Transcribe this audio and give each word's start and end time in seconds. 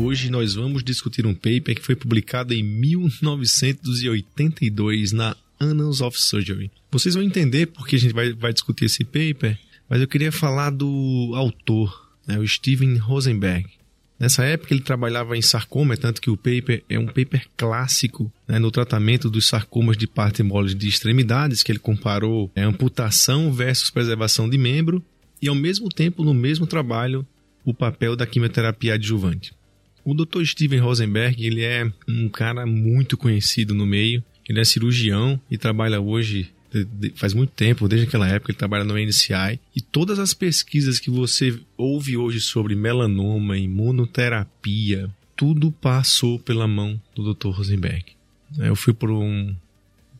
Hoje 0.00 0.30
nós 0.30 0.54
vamos 0.54 0.82
discutir 0.82 1.26
um 1.26 1.34
paper 1.34 1.74
que 1.74 1.82
foi 1.82 1.94
publicado 1.94 2.54
em 2.54 2.62
1982 2.62 5.12
na 5.12 5.36
Annals 5.58 6.00
of 6.00 6.18
Surgery. 6.18 6.70
Vocês 6.90 7.14
vão 7.14 7.22
entender 7.22 7.66
porque 7.66 7.96
a 7.96 7.98
gente 7.98 8.14
vai, 8.14 8.32
vai 8.32 8.50
discutir 8.52 8.86
esse 8.86 9.04
paper, 9.04 9.58
mas 9.88 10.00
eu 10.00 10.08
queria 10.08 10.32
falar 10.32 10.70
do 10.70 11.32
autor, 11.34 12.10
né, 12.26 12.38
o 12.38 12.48
Steven 12.48 12.96
Rosenberg. 12.96 13.68
Nessa 14.18 14.42
época 14.44 14.74
ele 14.74 14.82
trabalhava 14.82 15.36
em 15.36 15.42
sarcoma, 15.42 15.96
tanto 15.96 16.20
que 16.20 16.30
o 16.30 16.36
paper 16.36 16.82
é 16.88 16.98
um 16.98 17.06
paper 17.06 17.46
clássico 17.56 18.32
né, 18.46 18.58
no 18.58 18.70
tratamento 18.70 19.30
dos 19.30 19.46
sarcomas 19.46 19.96
de 19.96 20.06
parte 20.06 20.42
mole 20.42 20.74
de 20.74 20.88
extremidades, 20.88 21.62
que 21.62 21.72
ele 21.72 21.78
comparou 21.78 22.50
é, 22.54 22.62
amputação 22.62 23.50
versus 23.52 23.90
preservação 23.90 24.48
de 24.48 24.56
membro, 24.58 25.02
e 25.40 25.48
ao 25.48 25.54
mesmo 25.54 25.88
tempo, 25.88 26.22
no 26.22 26.34
mesmo 26.34 26.66
trabalho, 26.66 27.26
o 27.64 27.72
papel 27.72 28.14
da 28.14 28.26
quimioterapia 28.26 28.92
adjuvante. 28.94 29.54
O 30.04 30.14
Dr. 30.14 30.44
Steven 30.44 30.80
Rosenberg, 30.80 31.44
ele 31.44 31.62
é 31.62 31.90
um 32.08 32.28
cara 32.28 32.64
muito 32.66 33.16
conhecido 33.16 33.74
no 33.74 33.86
meio. 33.86 34.22
Ele 34.48 34.60
é 34.60 34.64
cirurgião 34.64 35.40
e 35.50 35.56
trabalha 35.56 36.00
hoje 36.00 36.50
faz 37.16 37.34
muito 37.34 37.50
tempo, 37.50 37.88
desde 37.88 38.06
aquela 38.06 38.28
época 38.28 38.52
ele 38.52 38.58
trabalha 38.58 38.84
no 38.84 38.96
NCI, 38.96 39.58
e 39.74 39.80
todas 39.80 40.18
as 40.18 40.32
pesquisas 40.32 40.98
que 40.98 41.10
você 41.10 41.58
ouve 41.76 42.16
hoje 42.16 42.40
sobre 42.40 42.74
melanoma, 42.74 43.58
imunoterapia, 43.58 45.10
tudo 45.36 45.72
passou 45.72 46.38
pela 46.38 46.68
mão 46.68 47.00
do 47.14 47.34
Dr. 47.34 47.48
Rosenberg. 47.48 48.04
Eu 48.58 48.76
fui 48.76 48.92
para 48.92 49.12
um 49.12 49.54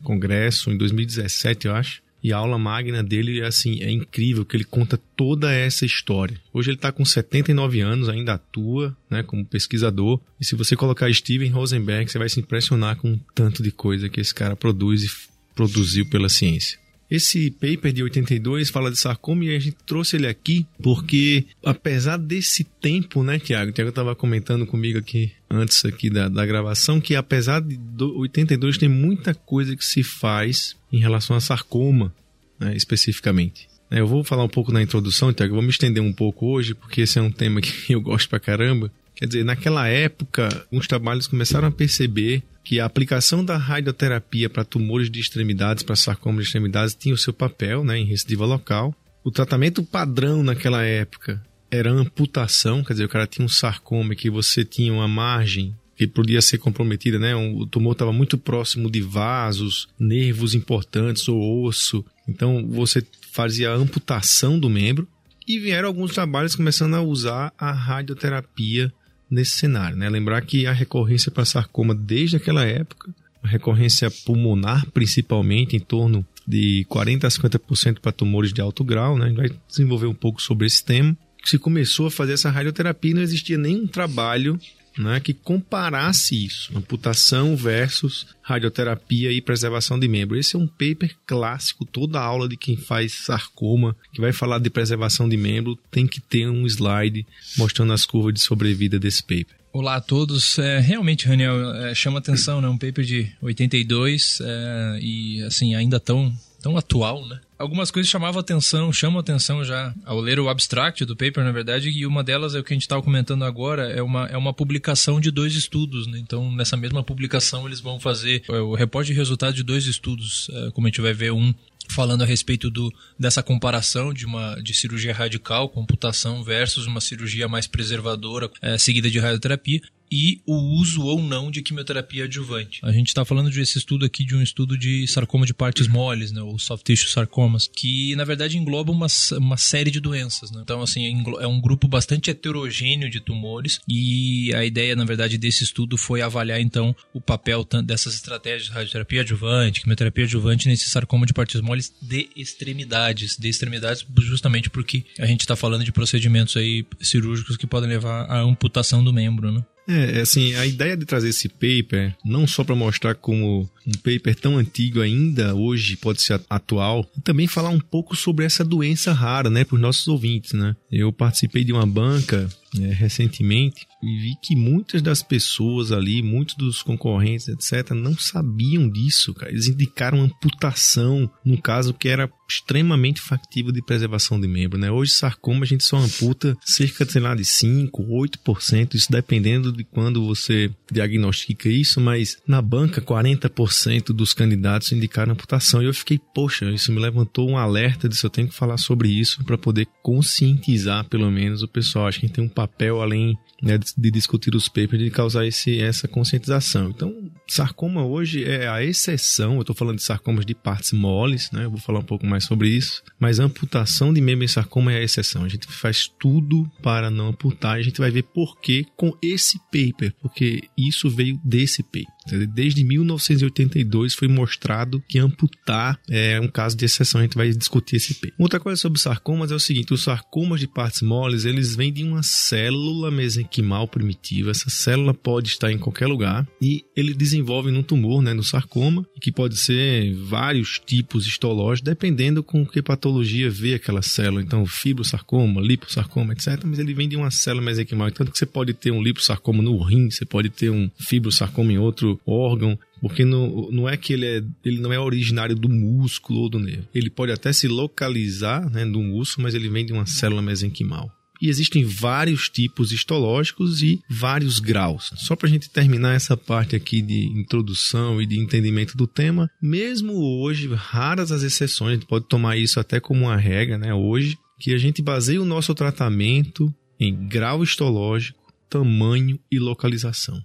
congresso 0.03 0.71
em 0.71 0.77
2017, 0.77 1.67
eu 1.67 1.75
acho, 1.75 2.01
e 2.23 2.31
a 2.31 2.37
aula 2.37 2.57
magna 2.57 3.03
dele, 3.03 3.41
assim, 3.41 3.81
é 3.81 3.89
incrível, 3.89 4.45
que 4.45 4.55
ele 4.55 4.63
conta 4.63 4.99
toda 5.15 5.51
essa 5.51 5.85
história. 5.85 6.39
Hoje 6.53 6.69
ele 6.69 6.77
está 6.77 6.91
com 6.91 7.03
79 7.03 7.81
anos, 7.81 8.09
ainda 8.09 8.33
atua, 8.33 8.95
né, 9.09 9.23
como 9.23 9.45
pesquisador. 9.45 10.19
E 10.39 10.45
se 10.45 10.55
você 10.55 10.75
colocar 10.75 11.11
Steven 11.11 11.49
Rosenberg, 11.49 12.11
você 12.11 12.19
vai 12.19 12.29
se 12.29 12.39
impressionar 12.39 12.95
com 12.97 13.13
o 13.13 13.19
tanto 13.33 13.63
de 13.63 13.71
coisa 13.71 14.09
que 14.09 14.21
esse 14.21 14.33
cara 14.33 14.55
produz 14.55 15.03
e 15.03 15.09
produziu 15.55 16.05
pela 16.05 16.29
ciência. 16.29 16.79
Esse 17.11 17.51
paper 17.51 17.91
de 17.91 18.03
82 18.03 18.69
fala 18.69 18.89
de 18.89 18.97
sarcoma 18.97 19.43
e 19.43 19.53
a 19.53 19.59
gente 19.59 19.75
trouxe 19.85 20.15
ele 20.15 20.27
aqui 20.27 20.65
porque, 20.81 21.45
apesar 21.61 22.15
desse 22.15 22.63
tempo, 22.63 23.21
né, 23.21 23.37
Tiago? 23.37 23.73
Tiago 23.73 23.89
estava 23.89 24.15
comentando 24.15 24.65
comigo 24.65 24.97
aqui 24.97 25.29
antes 25.49 25.83
aqui 25.83 26.09
da, 26.09 26.29
da 26.29 26.45
gravação 26.45 27.01
que, 27.01 27.13
apesar 27.13 27.59
de 27.59 27.77
82, 27.99 28.77
tem 28.77 28.87
muita 28.87 29.33
coisa 29.33 29.75
que 29.75 29.83
se 29.83 30.03
faz 30.03 30.77
em 30.91 30.99
relação 30.99 31.35
a 31.35 31.39
sarcoma, 31.39 32.13
né, 32.59 32.75
especificamente. 32.75 33.67
É, 33.89 33.99
eu 33.99 34.07
vou 34.07 34.23
falar 34.23 34.43
um 34.43 34.49
pouco 34.49 34.71
na 34.71 34.81
introdução, 34.81 35.33
Tiago, 35.33 35.53
vou 35.53 35.63
me 35.63 35.69
estender 35.69 36.01
um 36.01 36.13
pouco 36.13 36.47
hoje, 36.47 36.73
porque 36.73 37.01
esse 37.01 37.19
é 37.19 37.21
um 37.21 37.31
tema 37.31 37.59
que 37.59 37.91
eu 37.93 38.01
gosto 38.01 38.29
pra 38.29 38.39
caramba. 38.39 38.91
Quer 39.15 39.25
dizer, 39.25 39.43
naquela 39.43 39.87
época, 39.87 40.65
uns 40.71 40.87
trabalhos 40.87 41.27
começaram 41.27 41.67
a 41.67 41.71
perceber 41.71 42.41
que 42.63 42.79
a 42.79 42.85
aplicação 42.85 43.43
da 43.43 43.57
radioterapia 43.57 44.49
para 44.49 44.63
tumores 44.63 45.11
de 45.11 45.19
extremidades, 45.19 45.83
para 45.83 45.95
sarcoma 45.95 46.37
de 46.37 46.47
extremidades, 46.47 46.95
tinha 46.95 47.13
o 47.13 47.17
seu 47.17 47.33
papel 47.33 47.83
né, 47.83 47.97
em 47.97 48.05
recidiva 48.05 48.45
local. 48.45 48.95
O 49.23 49.29
tratamento 49.29 49.83
padrão 49.83 50.41
naquela 50.41 50.83
época 50.83 51.41
era 51.69 51.91
amputação, 51.91 52.83
quer 52.83 52.93
dizer, 52.93 53.05
o 53.05 53.09
cara 53.09 53.27
tinha 53.27 53.45
um 53.45 53.49
sarcoma 53.49 54.15
que 54.15 54.29
você 54.29 54.63
tinha 54.63 54.91
uma 54.93 55.07
margem 55.07 55.75
que 56.01 56.07
podia 56.07 56.41
ser 56.41 56.57
comprometida, 56.57 57.19
né? 57.19 57.35
O 57.35 57.67
tumor 57.67 57.91
estava 57.91 58.11
muito 58.11 58.35
próximo 58.35 58.89
de 58.89 59.01
vasos, 59.01 59.87
nervos 59.99 60.55
importantes 60.55 61.29
ou 61.29 61.63
osso. 61.63 62.03
Então 62.27 62.67
você 62.67 63.05
fazia 63.31 63.69
a 63.69 63.75
amputação 63.75 64.59
do 64.59 64.67
membro 64.67 65.07
e 65.47 65.59
vieram 65.59 65.87
alguns 65.87 66.11
trabalhos 66.11 66.55
começando 66.55 66.95
a 66.95 67.03
usar 67.03 67.53
a 67.55 67.71
radioterapia 67.71 68.91
nesse 69.29 69.51
cenário. 69.51 69.95
Né? 69.95 70.09
Lembrar 70.09 70.41
que 70.41 70.65
a 70.65 70.71
recorrência 70.71 71.31
para 71.31 71.45
sarcoma 71.45 71.93
desde 71.93 72.37
aquela 72.37 72.65
época, 72.65 73.13
a 73.43 73.47
recorrência 73.47 74.09
pulmonar 74.09 74.89
principalmente, 74.89 75.75
em 75.75 75.79
torno 75.79 76.25
de 76.47 76.83
40 76.89 77.27
a 77.27 77.29
50% 77.29 77.99
para 77.99 78.11
tumores 78.11 78.51
de 78.51 78.59
alto 78.59 78.83
grau, 78.83 79.19
né? 79.19 79.25
a 79.25 79.27
gente 79.27 79.37
vai 79.37 79.51
desenvolver 79.69 80.07
um 80.07 80.15
pouco 80.15 80.41
sobre 80.41 80.65
esse 80.65 80.83
tema. 80.83 81.15
Se 81.45 81.59
começou 81.59 82.07
a 82.07 82.11
fazer 82.11 82.33
essa 82.33 82.49
radioterapia, 82.49 83.13
não 83.13 83.21
existia 83.21 83.59
nenhum 83.59 83.85
trabalho 83.85 84.59
né, 84.97 85.19
que 85.19 85.33
comparasse 85.33 86.45
isso, 86.45 86.75
amputação 86.77 87.55
versus 87.55 88.27
radioterapia 88.41 89.31
e 89.31 89.41
preservação 89.41 89.99
de 89.99 90.07
membro. 90.07 90.37
Esse 90.37 90.55
é 90.55 90.59
um 90.59 90.67
paper 90.67 91.15
clássico, 91.25 91.85
toda 91.85 92.19
aula 92.19 92.47
de 92.47 92.57
quem 92.57 92.75
faz 92.75 93.13
sarcoma, 93.25 93.95
que 94.13 94.21
vai 94.21 94.31
falar 94.31 94.59
de 94.59 94.69
preservação 94.69 95.27
de 95.27 95.37
membro, 95.37 95.77
tem 95.89 96.07
que 96.07 96.19
ter 96.19 96.47
um 96.47 96.65
slide 96.65 97.25
mostrando 97.57 97.93
as 97.93 98.05
curvas 98.05 98.33
de 98.33 98.39
sobrevida 98.41 98.99
desse 98.99 99.21
paper. 99.23 99.61
Olá 99.73 99.95
a 99.95 100.01
todos. 100.01 100.59
É, 100.59 100.79
realmente, 100.79 101.27
Raniel, 101.27 101.73
é, 101.75 101.95
chama 101.95 102.19
atenção, 102.19 102.59
né? 102.59 102.67
Um 102.67 102.77
paper 102.77 103.05
de 103.05 103.31
82 103.41 104.39
é, 104.41 104.99
e, 105.01 105.41
assim, 105.43 105.75
ainda 105.75 105.97
tão, 105.97 106.33
tão 106.61 106.75
atual, 106.75 107.25
né? 107.25 107.39
Algumas 107.61 107.91
coisas 107.91 108.09
chamavam 108.09 108.39
atenção, 108.39 108.91
chamam 108.91 109.19
atenção 109.19 109.63
já 109.63 109.93
ao 110.05 110.19
ler 110.19 110.39
o 110.39 110.49
abstract 110.49 111.05
do 111.05 111.15
paper, 111.15 111.43
na 111.43 111.51
verdade, 111.51 111.89
e 111.89 112.05
uma 112.05 112.23
delas 112.23 112.55
é 112.55 112.59
o 112.59 112.63
que 112.63 112.73
a 112.73 112.75
gente 112.75 112.83
estava 112.83 113.01
comentando 113.01 113.45
agora, 113.45 113.89
é 113.89 114.01
uma, 114.01 114.25
é 114.25 114.37
uma 114.37 114.53
publicação 114.53 115.19
de 115.19 115.31
dois 115.31 115.55
estudos, 115.55 116.07
né? 116.07 116.19
Então, 116.19 116.51
nessa 116.51 116.75
mesma 116.75 117.03
publicação, 117.03 117.65
eles 117.67 117.79
vão 117.79 117.99
fazer 117.99 118.43
é, 118.49 118.59
o 118.59 118.73
reporte 118.73 119.07
de 119.07 119.13
resultados 119.13 119.55
de 119.55 119.63
dois 119.63 119.85
estudos, 119.85 120.49
é, 120.51 120.71
como 120.71 120.87
a 120.87 120.89
gente 120.89 121.01
vai 121.01 121.13
ver 121.13 121.31
um 121.31 121.53
falando 121.91 122.23
a 122.23 122.25
respeito 122.25 122.69
do, 122.69 122.91
dessa 123.19 123.43
comparação 123.43 124.13
de 124.13 124.25
uma 124.25 124.55
de 124.61 124.73
cirurgia 124.73 125.13
radical, 125.13 125.69
computação 125.69 126.43
versus 126.43 126.87
uma 126.87 127.01
cirurgia 127.01 127.47
mais 127.47 127.67
preservadora, 127.67 128.49
é, 128.61 128.77
seguida 128.77 129.09
de 129.09 129.19
radioterapia, 129.19 129.81
e 130.11 130.41
o 130.45 130.55
uso 130.77 131.03
ou 131.03 131.21
não 131.21 131.49
de 131.49 131.61
quimioterapia 131.61 132.25
adjuvante. 132.25 132.81
A 132.83 132.91
gente 132.91 133.07
está 133.07 133.23
falando 133.23 133.49
desse 133.49 133.77
estudo 133.77 134.05
aqui 134.05 134.25
de 134.25 134.35
um 134.35 134.41
estudo 134.41 134.77
de 134.77 135.07
sarcoma 135.07 135.45
de 135.45 135.53
partes 135.53 135.87
moles, 135.87 136.31
né, 136.31 136.41
ou 136.41 136.59
soft 136.59 136.85
tissue 136.85 137.09
sarcomas, 137.09 137.69
que 137.73 138.13
na 138.15 138.25
verdade 138.25 138.57
engloba 138.57 138.91
uma, 138.91 139.07
uma 139.37 139.55
série 139.55 139.89
de 139.89 140.01
doenças. 140.01 140.51
Né? 140.51 140.59
Então, 140.61 140.81
assim, 140.81 141.23
é 141.39 141.47
um 141.47 141.61
grupo 141.61 141.87
bastante 141.87 142.29
heterogêneo 142.29 143.09
de 143.09 143.21
tumores 143.21 143.79
e 143.87 144.53
a 144.53 144.65
ideia, 144.65 144.95
na 144.95 145.05
verdade, 145.05 145.37
desse 145.37 145.63
estudo 145.63 145.97
foi 145.97 146.21
avaliar 146.21 146.59
então 146.59 146.93
o 147.13 147.21
papel 147.21 147.65
dessas 147.85 148.15
estratégias 148.15 148.65
de 148.65 148.71
radioterapia 148.71 149.21
adjuvante, 149.21 149.81
quimioterapia 149.81 150.25
adjuvante 150.25 150.67
nesse 150.67 150.89
sarcoma 150.89 151.25
de 151.25 151.33
partes 151.33 151.61
moles 151.61 151.80
de 152.01 152.29
extremidades, 152.35 153.37
de 153.37 153.49
extremidades 153.49 154.05
justamente 154.19 154.69
porque 154.69 155.05
a 155.19 155.25
gente 155.25 155.41
está 155.41 155.55
falando 155.55 155.83
de 155.83 155.91
procedimentos 155.91 156.57
aí 156.57 156.85
cirúrgicos 156.99 157.57
que 157.57 157.67
podem 157.67 157.89
levar 157.89 158.25
à 158.25 158.41
amputação 158.41 159.03
do 159.03 159.13
membro, 159.13 159.51
né? 159.51 159.63
É, 159.87 160.19
é, 160.19 160.21
assim, 160.21 160.53
a 160.55 160.65
ideia 160.65 160.95
de 160.95 161.05
trazer 161.05 161.29
esse 161.29 161.49
paper, 161.49 162.15
não 162.23 162.45
só 162.45 162.63
para 162.63 162.75
mostrar 162.75 163.15
como 163.15 163.69
um 163.85 163.91
paper 163.91 164.35
tão 164.35 164.57
antigo 164.57 165.01
ainda 165.01 165.55
hoje 165.55 165.97
pode 165.97 166.21
ser 166.21 166.39
atual, 166.49 167.03
também 167.23 167.47
falar 167.47 167.69
um 167.69 167.79
pouco 167.79 168.15
sobre 168.15 168.45
essa 168.45 168.63
doença 168.63 169.11
rara, 169.11 169.49
né, 169.49 169.65
para 169.65 169.75
os 169.75 169.81
nossos 169.81 170.07
ouvintes, 170.07 170.53
né. 170.53 170.75
Eu 170.91 171.11
participei 171.13 171.63
de 171.63 171.71
uma 171.71 171.85
banca 171.85 172.49
é, 172.79 172.93
recentemente 172.93 173.87
e 174.01 174.17
vi 174.17 174.35
que 174.41 174.55
muitas 174.55 175.01
das 175.01 175.21
pessoas 175.21 175.91
ali, 175.91 176.21
muitos 176.23 176.55
dos 176.55 176.81
concorrentes, 176.81 177.47
etc., 177.47 177.91
não 177.91 178.17
sabiam 178.17 178.89
disso, 178.89 179.33
cara. 179.33 179.51
Eles 179.51 179.67
indicaram 179.67 180.21
amputação, 180.21 181.29
num 181.45 181.57
caso 181.57 181.93
que 181.93 182.07
era 182.07 182.29
extremamente 182.49 183.21
factível 183.21 183.71
de 183.71 183.81
preservação 183.81 184.39
de 184.39 184.47
membro, 184.47 184.77
né? 184.77 184.91
Hoje, 184.91 185.11
sarcoma, 185.11 185.63
a 185.63 185.67
gente 185.67 185.83
só 185.83 185.97
amputa 185.97 186.57
cerca, 186.65 187.05
sei 187.05 187.21
lá, 187.21 187.35
de 187.35 187.45
5, 187.45 188.03
8%, 188.03 188.95
isso 188.95 189.11
dependendo 189.11 189.71
de 189.71 189.83
quando 189.83 190.25
você 190.25 190.69
diagnostica 190.91 191.69
isso, 191.69 192.01
mas 192.01 192.37
na 192.47 192.61
banca, 192.61 193.01
40% 193.01 194.07
dos 194.07 194.33
candidatos 194.33 194.91
indicaram 194.91 195.33
amputação. 195.33 195.81
E 195.81 195.85
eu 195.85 195.93
fiquei, 195.93 196.19
poxa, 196.33 196.69
isso 196.71 196.91
me 196.91 196.99
levantou 196.99 197.49
um 197.49 197.57
alerta 197.57 198.09
de 198.09 198.21
eu 198.21 198.29
tenho 198.29 198.47
que 198.47 198.55
falar 198.55 198.77
sobre 198.77 199.09
isso 199.09 199.43
para 199.43 199.57
poder 199.57 199.87
conscientizar, 200.03 200.80
pelo 201.09 201.29
menos, 201.31 201.63
o 201.63 201.67
pessoal. 201.67 202.07
Acho 202.07 202.19
que 202.19 202.25
a 202.25 202.27
gente 202.27 202.35
tem 202.35 202.43
um 202.43 202.49
papel 202.49 203.01
além 203.01 203.37
né, 203.61 203.77
de, 203.77 204.11
discutir 204.11 204.55
os 204.55 204.67
papers, 204.67 205.03
de 205.03 205.11
causar 205.11 205.45
esse, 205.45 205.79
essa 205.79 206.07
conscientização. 206.07 206.89
Então, 206.89 207.31
sarcoma 207.47 208.03
hoje 208.03 208.43
é 208.43 208.67
a 208.67 208.83
exceção, 208.83 209.55
eu 209.55 209.61
estou 209.61 209.75
falando 209.75 209.97
de 209.97 210.03
sarcomas 210.03 210.45
de 210.45 210.55
partes 210.55 210.91
moles, 210.91 211.51
né? 211.51 211.65
Eu 211.65 211.69
vou 211.69 211.79
falar 211.79 211.99
um 211.99 212.03
pouco 212.03 212.25
mais 212.25 212.45
sobre 212.45 212.69
isso, 212.69 213.03
mas 213.19 213.39
a 213.39 213.43
amputação 213.43 214.13
de 214.13 214.21
membro 214.21 214.43
em 214.43 214.47
sarcoma 214.47 214.91
é 214.91 214.97
a 214.97 215.03
exceção. 215.03 215.43
A 215.43 215.49
gente 215.49 215.67
faz 215.67 216.07
tudo 216.07 216.69
para 216.81 217.09
não 217.09 217.27
amputar 217.27 217.71
a 217.71 217.81
gente 217.81 217.99
vai 217.99 218.11
ver 218.11 218.23
por 218.23 218.59
que 218.59 218.85
com 218.95 219.15
esse 219.21 219.59
paper, 219.71 220.13
porque 220.21 220.63
isso 220.77 221.09
veio 221.09 221.39
desse 221.43 221.83
paper. 221.83 222.07
Desde 222.53 222.83
1982 222.83 224.13
foi 224.13 224.27
mostrado 224.27 225.03
que 225.07 225.19
amputar 225.19 225.99
é 226.09 226.39
um 226.39 226.47
caso 226.47 226.77
de 226.77 226.85
exceção, 226.85 227.19
a 227.19 227.23
gente 227.23 227.35
vai 227.35 227.49
discutir 227.49 227.97
esse 227.97 228.13
paper. 228.15 228.33
Outra 228.37 228.59
coisa 228.59 228.79
sobre 228.79 228.99
sarcomas 228.99 229.51
é 229.51 229.55
o 229.55 229.59
seguinte, 229.59 229.93
os 229.93 230.03
sarcomas 230.03 230.59
de 230.59 230.67
partes 230.67 231.01
moles, 231.01 231.45
eles 231.45 231.75
vêm 231.75 231.91
de 231.91 232.03
uma 232.03 232.23
célula 232.23 233.11
mesenquimal 233.11 233.87
primitiva, 233.87 234.51
essa 234.51 234.69
célula 234.69 235.13
pode 235.13 235.49
estar 235.49 235.71
em 235.71 235.77
qualquer 235.77 236.07
lugar 236.07 236.47
e 236.61 236.83
ele 236.95 237.13
desenvolve 237.13 237.71
no 237.71 237.83
tumor, 237.83 238.21
né, 238.21 238.33
no 238.33 238.43
sarcoma, 238.43 239.05
que 239.19 239.31
pode 239.31 239.57
ser 239.57 240.13
vários 240.15 240.79
tipos 240.85 241.25
histológicos, 241.25 241.81
dependendo 241.81 242.43
com 242.43 242.65
que 242.65 242.81
patologia 242.81 243.49
vê 243.49 243.75
aquela 243.75 244.01
célula. 244.01 244.41
Então, 244.41 244.65
fibrosarcoma, 244.65 245.61
liposarcoma, 245.61 246.33
etc. 246.33 246.63
Mas 246.65 246.79
ele 246.79 246.93
vem 246.93 247.07
de 247.07 247.15
uma 247.15 247.31
célula 247.31 247.65
mesenquimal. 247.65 248.11
Tanto 248.11 248.31
que 248.31 248.37
você 248.37 248.45
pode 248.45 248.73
ter 248.73 248.91
um 248.91 249.01
liposarcoma 249.01 249.61
no 249.61 249.81
rim, 249.83 250.09
você 250.09 250.25
pode 250.25 250.49
ter 250.49 250.69
um 250.69 250.89
fibrosarcoma 250.97 251.71
em 251.71 251.77
outro 251.77 252.10
órgão, 252.25 252.77
porque 252.99 253.25
não, 253.25 253.69
não 253.71 253.89
é 253.89 253.97
que 253.97 254.13
ele, 254.13 254.25
é, 254.25 254.43
ele 254.63 254.79
não 254.79 254.91
é 254.91 254.99
originário 254.99 255.55
do 255.55 255.69
músculo 255.69 256.41
ou 256.41 256.49
do 256.49 256.59
nervo. 256.59 256.87
Ele 256.93 257.09
pode 257.09 257.31
até 257.31 257.51
se 257.51 257.67
localizar 257.67 258.69
né, 258.69 258.85
no 258.85 259.01
músculo, 259.01 259.43
mas 259.43 259.55
ele 259.55 259.69
vem 259.69 259.85
de 259.85 259.93
uma 259.93 260.05
célula 260.05 260.41
mesenquimal. 260.41 261.11
E 261.41 261.49
existem 261.49 261.83
vários 261.83 262.47
tipos 262.49 262.91
histológicos 262.91 263.81
e 263.81 263.99
vários 264.07 264.59
graus. 264.59 265.11
Só 265.15 265.35
para 265.35 265.47
a 265.47 265.49
gente 265.49 265.71
terminar 265.71 266.13
essa 266.13 266.37
parte 266.37 266.75
aqui 266.75 267.01
de 267.01 267.25
introdução 267.29 268.21
e 268.21 268.27
de 268.27 268.39
entendimento 268.39 268.95
do 268.95 269.07
tema, 269.07 269.49
mesmo 269.59 270.13
hoje, 270.13 270.71
raras 270.71 271.31
as 271.31 271.41
exceções, 271.41 271.91
a 271.91 271.93
gente 271.95 272.05
pode 272.05 272.27
tomar 272.27 272.57
isso 272.57 272.79
até 272.79 272.99
como 272.99 273.25
uma 273.25 273.37
regra, 273.37 273.75
né? 273.79 273.91
Hoje, 273.91 274.37
que 274.59 274.71
a 274.71 274.77
gente 274.77 275.01
baseia 275.01 275.41
o 275.41 275.45
nosso 275.45 275.73
tratamento 275.73 276.71
em 276.99 277.27
grau 277.27 277.63
histológico, 277.63 278.39
tamanho 278.69 279.39
e 279.51 279.57
localização. 279.57 280.39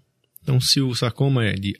Então, 0.46 0.60
se 0.60 0.80
o 0.80 0.94
sarcoma 0.94 1.44
é 1.44 1.54
de 1.54 1.74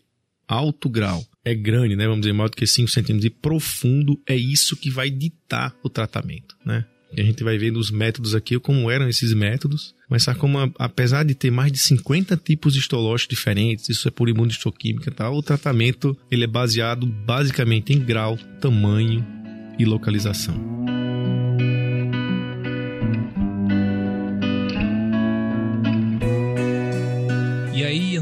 alto 0.48 0.88
grau, 0.88 1.24
é 1.44 1.54
grande, 1.54 1.94
né? 1.94 2.04
Vamos 2.04 2.22
dizer, 2.22 2.32
maior 2.32 2.48
do 2.48 2.56
que 2.56 2.66
5 2.66 2.90
centímetros 2.90 3.24
e 3.24 3.30
profundo, 3.30 4.20
é 4.26 4.34
isso 4.34 4.76
que 4.76 4.90
vai 4.90 5.08
ditar 5.08 5.72
o 5.84 5.88
tratamento, 5.88 6.56
né? 6.64 6.84
E 7.16 7.20
a 7.20 7.24
gente 7.24 7.44
vai 7.44 7.56
ver 7.56 7.70
nos 7.70 7.92
métodos 7.92 8.34
aqui 8.34 8.58
como 8.58 8.90
eram 8.90 9.08
esses 9.08 9.32
métodos. 9.32 9.94
Mas 10.10 10.24
sarcoma, 10.24 10.72
apesar 10.80 11.24
de 11.24 11.36
ter 11.36 11.52
mais 11.52 11.70
de 11.70 11.78
50 11.78 12.36
tipos 12.38 12.74
histológicos 12.74 13.36
diferentes, 13.36 13.88
isso 13.88 14.08
é 14.08 14.10
por 14.10 14.28
imunistoquímica 14.28 15.10
e 15.10 15.14
tal, 15.14 15.36
o 15.36 15.42
tratamento 15.42 16.18
ele 16.28 16.42
é 16.42 16.48
baseado 16.48 17.06
basicamente 17.06 17.92
em 17.92 18.00
grau, 18.00 18.36
tamanho 18.60 19.24
e 19.78 19.84
localização. 19.84 20.75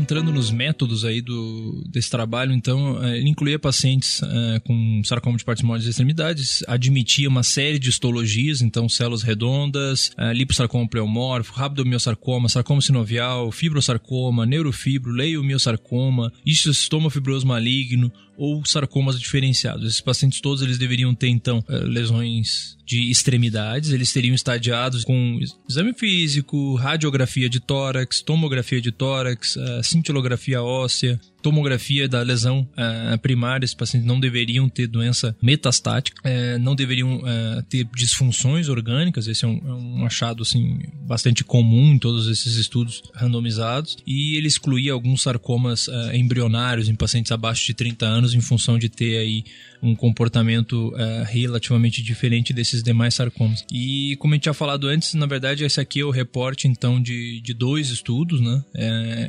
Entrando 0.04 0.30
nos 0.30 0.50
métodos 0.50 1.02
aí 1.02 1.22
do, 1.22 1.53
desse 1.88 2.10
trabalho, 2.10 2.52
então, 2.52 3.02
é, 3.02 3.18
ele 3.18 3.28
incluía 3.28 3.58
pacientes 3.58 4.22
é, 4.22 4.60
com 4.60 5.02
sarcoma 5.04 5.36
de 5.36 5.44
partes 5.44 5.64
moles 5.64 5.84
de 5.84 5.90
extremidades, 5.90 6.62
admitia 6.66 7.28
uma 7.28 7.42
série 7.42 7.78
de 7.78 7.88
histologias, 7.88 8.60
então 8.60 8.88
células 8.88 9.22
redondas, 9.22 10.12
é, 10.16 10.32
liposarcoma 10.32 10.88
pleomorfo, 10.88 11.52
rabdomiosarcoma, 11.52 12.48
sarcoma 12.48 12.80
sinovial, 12.80 13.50
fibrosarcoma, 13.50 14.46
neurofibro, 14.46 15.12
leiomiosarcoma, 15.12 16.32
histostoma 16.44 17.10
fibroso 17.10 17.46
maligno, 17.46 18.12
ou 18.36 18.64
sarcomas 18.64 19.18
diferenciados. 19.18 19.86
Esses 19.86 20.00
pacientes 20.00 20.40
todos 20.40 20.62
eles 20.62 20.78
deveriam 20.78 21.14
ter 21.14 21.28
então 21.28 21.64
eh, 21.68 21.78
lesões 21.78 22.76
de 22.84 23.10
extremidades, 23.10 23.90
eles 23.90 24.12
teriam 24.12 24.34
estadiados 24.34 25.04
com 25.04 25.38
exame 25.68 25.94
físico, 25.94 26.74
radiografia 26.74 27.48
de 27.48 27.60
tórax, 27.60 28.20
tomografia 28.20 28.80
de 28.80 28.92
tórax, 28.92 29.56
eh, 29.56 29.82
cintilografia 29.82 30.62
óssea, 30.62 31.20
tomografia 31.44 32.08
da 32.08 32.22
lesão 32.22 32.66
uh, 32.72 33.18
primária, 33.18 33.66
esses 33.66 33.74
pacientes 33.74 34.08
não 34.08 34.18
deveriam 34.18 34.66
ter 34.66 34.86
doença 34.86 35.36
metastática, 35.42 36.22
uh, 36.26 36.58
não 36.58 36.74
deveriam 36.74 37.18
uh, 37.18 37.62
ter 37.68 37.86
disfunções 37.94 38.70
orgânicas, 38.70 39.28
esse 39.28 39.44
é 39.44 39.48
um, 39.48 39.60
é 39.62 39.74
um, 39.74 40.06
achado 40.06 40.42
assim, 40.42 40.80
bastante 41.02 41.44
comum 41.44 41.92
em 41.92 41.98
todos 41.98 42.28
esses 42.28 42.56
estudos 42.56 43.02
randomizados, 43.12 43.98
e 44.06 44.38
ele 44.38 44.46
excluía 44.46 44.94
alguns 44.94 45.20
sarcomas 45.22 45.86
embrionários 46.14 46.88
em 46.88 46.94
pacientes 46.94 47.30
abaixo 47.30 47.66
de 47.66 47.74
30 47.74 48.06
anos 48.06 48.34
em 48.34 48.40
função 48.40 48.78
de 48.78 48.88
ter 48.88 49.18
aí 49.18 49.44
um 49.82 49.94
comportamento 49.94 50.94
relativamente 51.26 52.02
diferente 52.02 52.52
desses 52.52 52.82
demais 52.82 53.14
sarcomas. 53.14 53.64
E 53.70 54.16
como 54.16 54.32
a 54.32 54.36
gente 54.36 54.44
tinha 54.44 54.54
falado 54.54 54.88
antes, 54.88 55.12
na 55.14 55.26
verdade 55.26 55.64
esse 55.64 55.80
aqui 55.80 56.00
é 56.00 56.04
o 56.04 56.10
reporte 56.10 56.66
então 56.66 57.00
de, 57.00 57.40
de 57.40 57.52
dois 57.52 57.90
estudos, 57.90 58.40
né? 58.40 58.62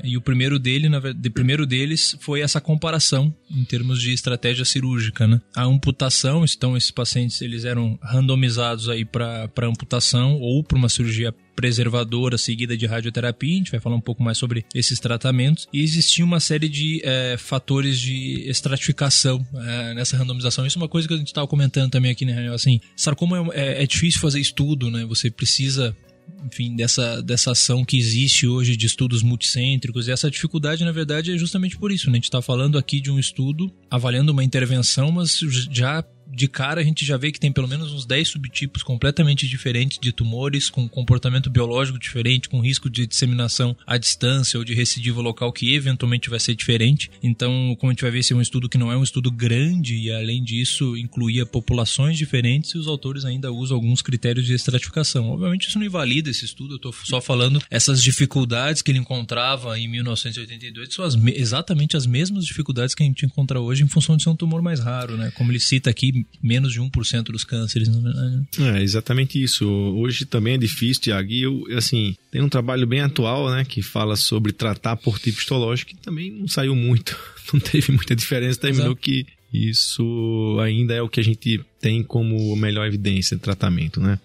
E 0.03 0.15
o 0.15 0.21
primeiro 0.21 0.57
dele, 0.57 0.87
na 0.87 0.99
verdade, 0.99 1.29
primeiro 1.29 1.65
deles 1.65 2.04
foi 2.19 2.41
essa 2.41 2.61
comparação 2.61 3.33
em 3.49 3.63
termos 3.63 4.01
de 4.01 4.13
estratégia 4.13 4.65
cirúrgica, 4.65 5.27
né? 5.27 5.41
A 5.55 5.63
amputação, 5.63 6.43
então 6.45 6.75
esses 6.75 6.91
pacientes 6.91 7.41
eles 7.41 7.65
eram 7.65 7.97
randomizados 8.01 8.89
aí 8.89 9.05
para 9.05 9.49
amputação 9.63 10.39
ou 10.39 10.63
para 10.63 10.77
uma 10.77 10.89
cirurgia 10.89 11.33
preservadora 11.55 12.37
seguida 12.37 12.75
de 12.75 12.85
radioterapia, 12.85 13.53
a 13.53 13.57
gente 13.57 13.71
vai 13.71 13.79
falar 13.79 13.95
um 13.95 14.01
pouco 14.01 14.21
mais 14.21 14.37
sobre 14.37 14.65
esses 14.75 14.99
tratamentos, 14.99 15.67
e 15.71 15.81
existia 15.81 16.25
uma 16.25 16.39
série 16.39 16.67
de 16.67 17.01
é, 17.03 17.37
fatores 17.37 17.97
de 17.97 18.43
estratificação 18.49 19.45
é, 19.53 19.93
nessa 19.93 20.17
randomização. 20.17 20.65
Isso 20.65 20.77
é 20.77 20.81
uma 20.81 20.89
coisa 20.89 21.07
que 21.07 21.13
a 21.13 21.17
gente 21.17 21.27
estava 21.27 21.47
comentando 21.47 21.89
também 21.89 22.11
aqui, 22.11 22.25
né, 22.25 22.53
assim, 22.53 22.81
sarcoma 22.95 23.49
é, 23.53 23.83
é 23.83 23.87
difícil 23.87 24.19
fazer 24.19 24.39
estudo, 24.39 24.91
né, 24.91 25.05
você 25.05 25.31
precisa 25.31 25.95
enfim, 26.45 26.75
dessa, 26.75 27.21
dessa 27.21 27.51
ação 27.51 27.83
que 27.83 27.97
existe 27.97 28.47
hoje 28.47 28.77
de 28.77 28.85
estudos 28.85 29.23
multicêntricos. 29.23 30.07
E 30.07 30.11
essa 30.11 30.29
dificuldade, 30.29 30.83
na 30.83 30.91
verdade, 30.91 31.33
é 31.33 31.37
justamente 31.37 31.77
por 31.77 31.91
isso. 31.91 32.07
Né? 32.07 32.13
A 32.13 32.15
gente 32.15 32.25
está 32.25 32.41
falando 32.41 32.77
aqui 32.77 33.01
de 33.01 33.11
um 33.11 33.19
estudo 33.19 33.71
avaliando 33.89 34.31
uma 34.31 34.43
intervenção, 34.43 35.11
mas 35.11 35.39
já 35.71 36.03
de 36.27 36.47
cara 36.47 36.81
a 36.81 36.83
gente 36.83 37.05
já 37.05 37.17
vê 37.17 37.31
que 37.31 37.39
tem 37.39 37.51
pelo 37.51 37.67
menos 37.67 37.93
uns 37.93 38.05
10 38.05 38.29
subtipos 38.29 38.83
completamente 38.83 39.47
diferentes 39.47 39.99
de 39.99 40.11
tumores, 40.11 40.69
com 40.69 40.87
comportamento 40.87 41.49
biológico 41.49 41.99
diferente, 41.99 42.49
com 42.49 42.59
risco 42.59 42.89
de 42.89 43.07
disseminação 43.07 43.75
à 43.85 43.97
distância 43.97 44.57
ou 44.57 44.65
de 44.65 44.73
recidivo 44.73 45.21
local 45.21 45.51
que 45.51 45.73
eventualmente 45.73 46.29
vai 46.29 46.39
ser 46.39 46.55
diferente. 46.55 47.09
Então, 47.21 47.75
como 47.79 47.91
a 47.91 47.93
gente 47.93 48.01
vai 48.01 48.11
ver, 48.11 48.19
esse 48.19 48.33
é 48.33 48.35
um 48.35 48.41
estudo 48.41 48.69
que 48.69 48.77
não 48.77 48.91
é 48.91 48.97
um 48.97 49.03
estudo 49.03 49.31
grande 49.31 49.95
e, 49.95 50.11
além 50.11 50.43
disso, 50.43 50.97
incluía 50.97 51.45
populações 51.45 52.17
diferentes 52.17 52.71
e 52.71 52.77
os 52.77 52.87
autores 52.87 53.25
ainda 53.25 53.51
usam 53.51 53.77
alguns 53.77 54.01
critérios 54.01 54.45
de 54.45 54.53
estratificação. 54.53 55.29
Obviamente, 55.29 55.67
isso 55.67 55.79
não 55.79 55.85
invalida 55.85 56.29
esse 56.29 56.45
estudo, 56.45 56.73
eu 56.73 56.77
estou 56.77 56.93
só 57.03 57.21
falando 57.21 57.61
essas 57.69 58.01
dificuldades 58.01 58.81
que 58.81 58.91
ele 58.91 58.99
encontrava 58.99 59.77
em 59.79 59.87
1982 59.87 60.93
são 60.93 61.05
as, 61.05 61.15
exatamente 61.15 61.97
as 61.97 62.05
mesmas 62.05 62.45
dificuldades 62.45 62.95
que 62.95 63.03
a 63.03 63.05
gente 63.05 63.25
encontra 63.25 63.59
hoje 63.59 63.83
em 63.83 63.87
função 63.87 64.15
de 64.15 64.23
ser 64.23 64.29
um 64.29 64.35
tumor 64.35 64.61
mais 64.61 64.79
raro, 64.79 65.17
né? 65.17 65.31
Como 65.31 65.51
ele 65.51 65.59
cita 65.59 65.89
aqui, 65.89 66.11
menos 66.41 66.73
de 66.73 66.79
1% 66.79 67.23
dos 67.23 67.43
cânceres, 67.43 67.87
na 67.87 67.99
verdade. 67.99 68.47
Né? 68.57 68.79
É, 68.79 68.83
exatamente 68.83 69.41
isso. 69.41 69.65
Hoje 69.65 70.25
também 70.25 70.55
é 70.55 70.57
difícil, 70.57 71.03
Tiago, 71.03 71.31
e 71.31 71.43
eu, 71.43 71.65
assim, 71.77 72.15
tem 72.31 72.41
um 72.41 72.49
trabalho 72.49 72.85
bem 72.85 73.01
atual, 73.01 73.49
né, 73.49 73.65
que 73.65 73.81
fala 73.81 74.15
sobre 74.15 74.51
tratar 74.51 74.95
por 74.95 75.19
tipo 75.19 75.39
histológico, 75.39 75.91
que 75.91 75.97
também 75.97 76.31
não 76.31 76.47
saiu 76.47 76.75
muito, 76.75 77.17
não 77.53 77.59
teve 77.59 77.91
muita 77.91 78.15
diferença, 78.15 78.59
terminou 78.59 78.91
Exato. 78.91 79.01
que 79.01 79.25
isso 79.53 80.57
ainda 80.61 80.93
é 80.93 81.01
o 81.01 81.09
que 81.09 81.19
a 81.19 81.23
gente 81.23 81.61
tem 81.79 82.03
como 82.03 82.55
melhor 82.55 82.85
evidência 82.87 83.37
de 83.37 83.41
tratamento, 83.41 83.99
né? 83.99 84.19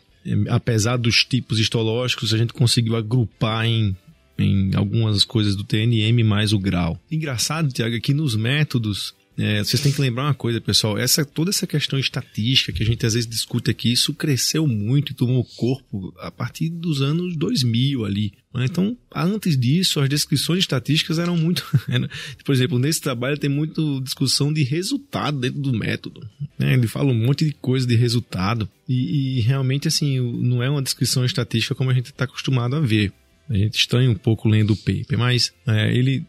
Apesar 0.48 0.96
dos 0.96 1.24
tipos 1.24 1.58
histológicos, 1.58 2.34
a 2.34 2.38
gente 2.38 2.52
conseguiu 2.52 2.96
agrupar 2.96 3.64
em 3.64 3.96
em 4.40 4.74
algumas 4.74 5.24
coisas 5.24 5.54
do 5.54 5.64
TNM 5.64 6.24
mais 6.24 6.52
o 6.52 6.58
grau. 6.58 6.98
Engraçado, 7.10 7.72
Tiago, 7.72 7.94
é 7.94 8.00
que 8.00 8.14
nos 8.14 8.34
métodos 8.34 9.14
é, 9.38 9.62
vocês 9.64 9.82
têm 9.82 9.92
que 9.92 10.00
lembrar 10.00 10.24
uma 10.24 10.34
coisa, 10.34 10.60
pessoal. 10.60 10.98
Essa, 10.98 11.24
toda 11.24 11.50
essa 11.50 11.66
questão 11.66 11.98
estatística 11.98 12.72
que 12.72 12.82
a 12.82 12.86
gente 12.86 13.06
às 13.06 13.14
vezes 13.14 13.28
discute 13.28 13.70
aqui, 13.70 13.92
isso 13.92 14.12
cresceu 14.12 14.66
muito 14.66 15.12
e 15.12 15.14
tomou 15.14 15.44
corpo 15.56 16.12
a 16.18 16.30
partir 16.30 16.68
dos 16.68 17.00
anos 17.00 17.36
2000 17.36 18.04
ali. 18.04 18.32
Então, 18.54 18.96
antes 19.14 19.56
disso, 19.56 20.00
as 20.00 20.08
descrições 20.08 20.60
estatísticas 20.60 21.18
eram 21.18 21.36
muito. 21.36 21.64
Por 22.44 22.54
exemplo, 22.54 22.78
nesse 22.78 23.00
trabalho 23.00 23.38
tem 23.38 23.48
muita 23.48 23.80
discussão 24.02 24.52
de 24.52 24.62
resultado 24.64 25.38
dentro 25.38 25.60
do 25.60 25.72
método. 25.72 26.28
Né? 26.58 26.74
Ele 26.74 26.88
fala 26.88 27.10
um 27.10 27.14
monte 27.14 27.44
de 27.44 27.52
coisa 27.52 27.86
de 27.86 27.94
resultado. 27.94 28.68
E, 28.88 29.38
e 29.38 29.40
realmente, 29.40 29.86
assim, 29.86 30.18
não 30.20 30.62
é 30.62 30.68
uma 30.68 30.82
descrição 30.82 31.24
estatística 31.24 31.74
como 31.74 31.90
a 31.90 31.94
gente 31.94 32.06
está 32.06 32.24
acostumado 32.24 32.74
a 32.74 32.80
ver. 32.80 33.12
A 33.48 33.56
gente 33.56 33.78
estranha 33.78 34.10
um 34.10 34.14
pouco 34.14 34.48
lendo 34.48 34.72
o 34.72 34.76
paper, 34.76 35.18
mas 35.18 35.52
é, 35.66 35.96
ele 35.96 36.24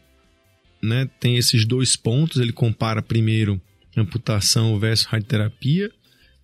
né, 0.82 1.08
tem 1.20 1.36
esses 1.36 1.64
dois 1.64 1.96
pontos. 1.96 2.40
Ele 2.40 2.52
compara 2.52 3.02
primeiro 3.02 3.60
amputação 3.96 4.78
versus 4.78 5.06
radioterapia 5.06 5.90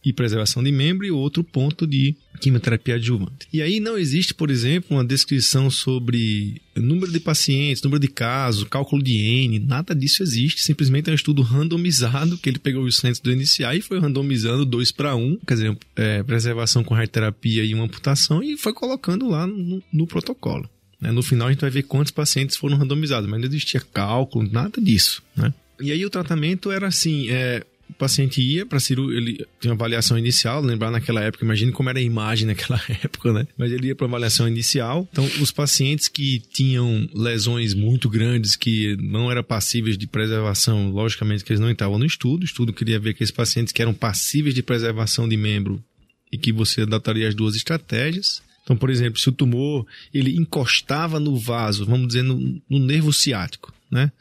e 0.04 0.12
preservação 0.12 0.62
de 0.62 0.70
membro 0.70 1.04
e 1.06 1.10
outro 1.10 1.42
ponto 1.42 1.86
de 1.86 2.14
quimioterapia 2.40 2.94
adjuvante. 2.94 3.48
E 3.52 3.60
aí 3.60 3.80
não 3.80 3.98
existe, 3.98 4.32
por 4.32 4.48
exemplo, 4.48 4.96
uma 4.96 5.04
descrição 5.04 5.70
sobre 5.70 6.62
número 6.76 7.10
de 7.10 7.18
pacientes, 7.18 7.82
número 7.82 8.00
de 8.00 8.08
casos, 8.08 8.64
cálculo 8.64 9.02
de 9.02 9.18
N, 9.18 9.58
nada 9.58 9.94
disso 9.94 10.22
existe. 10.22 10.62
Simplesmente 10.62 11.08
é 11.08 11.12
um 11.12 11.16
estudo 11.16 11.42
randomizado 11.42 12.38
que 12.38 12.48
ele 12.48 12.58
pegou 12.58 12.84
os 12.84 12.96
centros 12.96 13.20
do 13.20 13.34
NCA 13.34 13.74
e 13.74 13.82
foi 13.82 13.98
randomizando 13.98 14.64
dois 14.64 14.92
para 14.92 15.16
um, 15.16 15.36
quer 15.46 15.54
dizer, 15.54 15.78
é, 15.96 16.22
preservação 16.22 16.84
com 16.84 16.94
radioterapia 16.94 17.64
e 17.64 17.74
uma 17.74 17.84
amputação 17.84 18.42
e 18.42 18.56
foi 18.56 18.72
colocando 18.72 19.28
lá 19.28 19.46
no, 19.46 19.82
no 19.92 20.06
protocolo. 20.06 20.68
Né? 21.00 21.10
No 21.10 21.22
final 21.22 21.48
a 21.48 21.50
gente 21.50 21.60
vai 21.60 21.70
ver 21.70 21.82
quantos 21.84 22.12
pacientes 22.12 22.56
foram 22.56 22.76
randomizados, 22.76 23.28
mas 23.28 23.40
não 23.40 23.48
existia 23.48 23.80
cálculo, 23.80 24.48
nada 24.50 24.80
disso. 24.80 25.22
Né? 25.36 25.52
E 25.80 25.92
aí 25.92 26.04
o 26.04 26.10
tratamento 26.10 26.70
era 26.70 26.88
assim, 26.88 27.30
é, 27.30 27.64
o 27.88 27.94
paciente 27.94 28.42
ia 28.42 28.66
para 28.66 28.78
cirurgia, 28.78 29.16
ele 29.16 29.46
tinha 29.60 29.72
avaliação 29.72 30.18
inicial, 30.18 30.60
lembrar 30.60 30.90
naquela 30.90 31.22
época, 31.22 31.44
imagine 31.44 31.72
como 31.72 31.88
era 31.88 31.98
a 31.98 32.02
imagem 32.02 32.46
naquela 32.46 32.80
época, 33.02 33.32
né? 33.32 33.46
Mas 33.56 33.72
ele 33.72 33.88
ia 33.88 33.94
para 33.94 34.06
avaliação 34.06 34.46
inicial. 34.46 35.08
Então, 35.10 35.24
os 35.40 35.50
pacientes 35.50 36.08
que 36.08 36.40
tinham 36.52 37.08
lesões 37.14 37.74
muito 37.74 38.08
grandes 38.08 38.56
que 38.56 38.96
não 39.00 39.30
eram 39.30 39.42
passíveis 39.42 39.96
de 39.96 40.06
preservação, 40.06 40.90
logicamente 40.90 41.44
que 41.44 41.52
eles 41.52 41.60
não 41.60 41.70
estavam 41.70 41.98
no 41.98 42.04
estudo. 42.04 42.42
O 42.42 42.46
estudo 42.46 42.72
queria 42.72 43.00
ver 43.00 43.10
aqueles 43.10 43.30
pacientes 43.30 43.72
que 43.72 43.80
eram 43.80 43.94
passíveis 43.94 44.54
de 44.54 44.62
preservação 44.62 45.28
de 45.28 45.36
membro 45.36 45.82
e 46.30 46.36
que 46.36 46.52
você 46.52 46.82
adaptaria 46.82 47.28
as 47.28 47.34
duas 47.34 47.56
estratégias. 47.56 48.42
Então, 48.68 48.76
por 48.76 48.90
exemplo, 48.90 49.18
se 49.18 49.30
o 49.30 49.32
tumor 49.32 49.86
ele 50.12 50.36
encostava 50.36 51.18
no 51.18 51.38
vaso, 51.38 51.86
vamos 51.86 52.08
dizer, 52.08 52.22
no, 52.22 52.60
no 52.68 52.78
nervo 52.78 53.14
ciático, 53.14 53.72
né? 53.90 54.12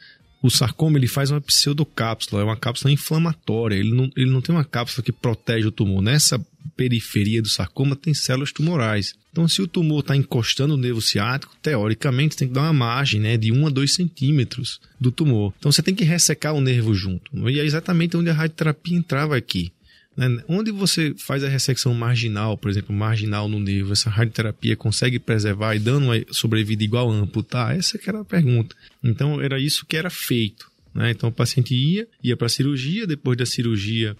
O 0.41 0.49
sarcoma 0.49 0.97
ele 0.97 1.07
faz 1.07 1.31
uma 1.31 1.41
pseudocápsula, 1.41 2.41
é 2.41 2.45
uma 2.45 2.55
cápsula 2.55 2.93
inflamatória. 2.93 3.75
Ele 3.75 3.91
não, 3.91 4.09
ele 4.15 4.31
não 4.31 4.39
tem 4.39 4.55
uma 4.55 4.63
cápsula 4.63 5.03
que 5.03 5.11
protege 5.11 5.67
o 5.67 5.71
tumor. 5.71 6.01
Nessa 6.01 6.39
periferia 6.77 7.41
do 7.41 7.49
sarcoma 7.49 7.93
tem 7.93 8.13
células 8.13 8.53
tumorais. 8.53 9.15
Então, 9.33 9.45
se 9.49 9.61
o 9.61 9.67
tumor 9.67 9.99
está 9.99 10.15
encostando 10.15 10.77
no 10.77 10.81
nervo 10.81 11.01
ciático, 11.01 11.53
teoricamente 11.61 12.37
tem 12.37 12.47
que 12.47 12.53
dar 12.53 12.61
uma 12.61 12.73
margem 12.73 13.19
né, 13.19 13.35
de 13.35 13.51
1 13.51 13.67
a 13.67 13.69
2 13.69 13.91
centímetros 13.91 14.79
do 14.97 15.11
tumor. 15.11 15.53
Então, 15.59 15.71
você 15.71 15.83
tem 15.83 15.93
que 15.93 16.05
ressecar 16.05 16.53
o 16.53 16.61
nervo 16.61 16.93
junto. 16.93 17.49
E 17.49 17.59
é 17.59 17.65
exatamente 17.65 18.15
onde 18.15 18.29
a 18.29 18.33
radioterapia 18.33 18.97
entrava 18.97 19.35
aqui. 19.35 19.73
Né? 20.17 20.43
Onde 20.47 20.71
você 20.71 21.13
faz 21.15 21.43
a 21.43 21.47
ressecção 21.47 21.93
marginal, 21.93 22.57
por 22.57 22.71
exemplo, 22.71 22.93
marginal 22.93 23.47
no 23.47 23.59
nervo, 23.59 23.93
essa 23.93 24.09
radioterapia 24.09 24.75
consegue 24.75 25.19
preservar 25.19 25.75
e 25.75 25.79
dando 25.79 26.05
uma 26.05 26.15
sobrevida 26.31 26.83
igual 26.83 27.11
amputar? 27.11 27.77
Essa 27.77 27.99
que 27.99 28.09
era 28.09 28.21
a 28.21 28.25
pergunta. 28.25 28.75
Então 29.03 29.39
era 29.39 29.59
isso 29.59 29.85
que 29.85 29.95
era 29.95 30.09
feito. 30.09 30.69
Né? 30.93 31.11
Então 31.11 31.29
o 31.29 31.31
paciente 31.31 31.75
ia, 31.75 32.07
ia 32.23 32.35
para 32.35 32.47
a 32.47 32.49
cirurgia, 32.49 33.05
depois 33.05 33.37
da 33.37 33.45
cirurgia 33.45 34.17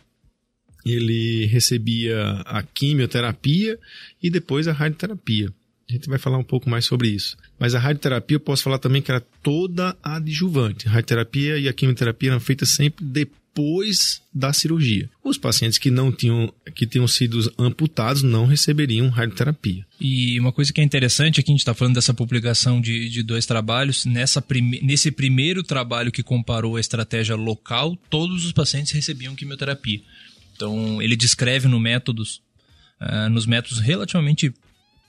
ele 0.86 1.48
recebia 1.48 2.42
a 2.46 2.62
quimioterapia 2.62 3.78
e 4.22 4.30
depois 4.30 4.68
a 4.68 4.72
radioterapia. 4.72 5.52
A 5.90 5.94
gente 5.94 6.08
vai 6.08 6.20
falar 6.20 6.38
um 6.38 6.44
pouco 6.44 6.70
mais 6.70 6.86
sobre 6.86 7.10
isso. 7.10 7.36
Mas 7.58 7.74
a 7.74 7.80
radioterapia 7.80 8.36
eu 8.36 8.42
posso 8.42 8.64
falar 8.64 8.78
também 8.78 9.02
que 9.02 9.10
era 9.10 9.22
toda 9.42 9.98
adjuvante. 10.04 10.88
A 10.88 10.92
radioterapia 10.92 11.58
e 11.58 11.68
a 11.68 11.74
quimioterapia 11.74 12.30
eram 12.30 12.40
feitas 12.40 12.70
sempre 12.70 13.04
depois 13.04 13.47
depois 13.58 14.22
da 14.32 14.54
cirurgia. 14.54 15.10
Os 15.24 15.38
pacientes 15.38 15.80
que 15.80 15.90
não 15.90 16.12
tinham, 16.12 16.54
que 16.76 16.86
tinham 16.86 17.08
sido 17.08 17.52
amputados 17.58 18.22
não 18.22 18.46
receberiam 18.46 19.10
radioterapia. 19.10 19.84
E 20.00 20.40
uma 20.40 20.52
coisa 20.52 20.72
que 20.72 20.80
é 20.80 20.84
interessante 20.84 21.40
aqui, 21.40 21.50
a 21.50 21.54
gente 21.54 21.62
está 21.62 21.74
falando 21.74 21.96
dessa 21.96 22.14
publicação 22.14 22.80
de, 22.80 23.10
de 23.10 23.24
dois 23.24 23.48
trabalhos. 23.48 24.06
Nessa 24.06 24.42
prime, 24.42 24.80
nesse 24.84 25.10
primeiro 25.10 25.64
trabalho 25.64 26.12
que 26.12 26.22
comparou 26.22 26.76
a 26.76 26.80
estratégia 26.80 27.36
local, 27.36 27.98
todos 28.12 28.46
os 28.46 28.52
pacientes 28.52 28.92
recebiam 28.92 29.36
quimioterapia. 29.36 30.02
Então, 30.56 31.02
ele 31.02 31.16
descreve 31.16 31.68
no 31.68 31.80
métodos, 31.80 32.42
uh, 33.02 33.30
nos 33.30 33.48
métodos 33.48 33.80
relativamente 33.80 34.54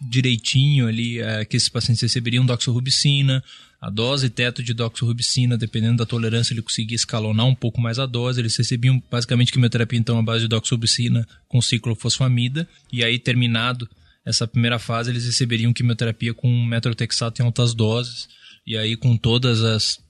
direitinho 0.00 0.86
ali 0.86 1.20
uh, 1.20 1.46
que 1.48 1.56
esses 1.56 1.68
pacientes 1.68 2.02
receberiam 2.02 2.46
doxorubicina, 2.46 3.42
a 3.80 3.90
dose 3.90 4.28
teto 4.28 4.62
de 4.62 4.74
doxorubicina, 4.74 5.56
dependendo 5.56 5.98
da 5.98 6.06
tolerância, 6.06 6.52
ele 6.52 6.62
conseguia 6.62 6.96
escalonar 6.96 7.46
um 7.46 7.54
pouco 7.54 7.80
mais 7.80 7.98
a 7.98 8.06
dose. 8.06 8.40
Eles 8.40 8.56
recebiam 8.56 9.00
basicamente 9.10 9.52
quimioterapia, 9.52 9.98
então, 9.98 10.18
à 10.18 10.22
base 10.22 10.42
de 10.42 10.48
doxorubicina 10.48 11.26
com 11.46 11.62
ciclofosfamida. 11.62 12.68
E 12.92 13.04
aí, 13.04 13.18
terminado 13.18 13.88
essa 14.24 14.48
primeira 14.48 14.80
fase, 14.80 15.10
eles 15.10 15.24
receberiam 15.24 15.72
quimioterapia 15.72 16.34
com 16.34 16.64
metrotexato 16.64 17.40
em 17.40 17.44
altas 17.44 17.72
doses. 17.72 18.28
E 18.66 18.76
aí, 18.76 18.96
com 18.96 19.16
todas 19.16 19.62
as 19.62 20.00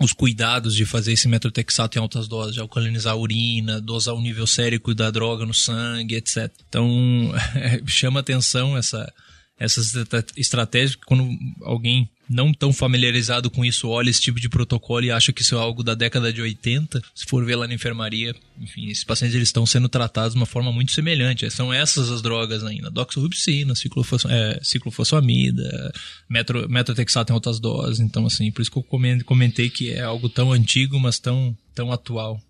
os 0.00 0.14
cuidados 0.14 0.74
de 0.74 0.86
fazer 0.86 1.12
esse 1.12 1.28
metrotexato 1.28 1.98
em 1.98 2.00
altas 2.00 2.26
doses, 2.26 2.54
de 2.54 2.60
alcalinizar 2.60 3.12
a 3.12 3.16
urina, 3.16 3.80
dosar 3.80 4.14
o 4.14 4.20
nível 4.20 4.46
sérico 4.46 4.94
da 4.94 5.10
droga 5.10 5.44
no 5.44 5.52
sangue, 5.52 6.14
etc. 6.14 6.50
Então, 6.68 7.32
chama 7.86 8.20
atenção 8.20 8.76
essa, 8.76 9.12
essas 9.58 9.92
estratégias, 10.36 10.96
quando 10.96 11.28
alguém 11.62 12.08
não 12.30 12.52
tão 12.52 12.72
familiarizado 12.72 13.50
com 13.50 13.64
isso 13.64 13.88
olha 13.88 14.08
esse 14.08 14.20
tipo 14.20 14.38
de 14.38 14.48
protocolo 14.48 15.04
e 15.04 15.10
acha 15.10 15.32
que 15.32 15.42
isso 15.42 15.56
é 15.56 15.58
algo 15.58 15.82
da 15.82 15.96
década 15.96 16.32
de 16.32 16.40
80, 16.40 17.02
se 17.12 17.26
for 17.26 17.44
ver 17.44 17.56
lá 17.56 17.66
na 17.66 17.74
enfermaria, 17.74 18.32
enfim, 18.60 18.88
esses 18.88 19.02
pacientes 19.02 19.34
eles 19.34 19.48
estão 19.48 19.66
sendo 19.66 19.88
tratados 19.88 20.34
de 20.34 20.38
uma 20.38 20.46
forma 20.46 20.70
muito 20.70 20.92
semelhante. 20.92 21.50
São 21.50 21.72
essas 21.72 22.08
as 22.08 22.22
drogas 22.22 22.62
ainda, 22.62 22.88
doxorubicina, 22.88 23.74
ciclofos, 23.74 24.24
é, 24.26 24.60
ciclofosfamida, 24.62 25.92
metro, 26.28 26.68
metrotexato 26.68 27.32
em 27.32 27.34
altas 27.34 27.58
doses. 27.58 27.98
Então, 27.98 28.24
assim, 28.24 28.52
por 28.52 28.62
isso 28.62 28.70
que 28.70 28.78
eu 28.78 29.22
comentei 29.24 29.68
que 29.68 29.90
é 29.90 30.02
algo 30.02 30.28
tão 30.28 30.52
antigo, 30.52 31.00
mas 31.00 31.18
tão, 31.18 31.56
tão 31.74 31.90
atual. 31.90 32.40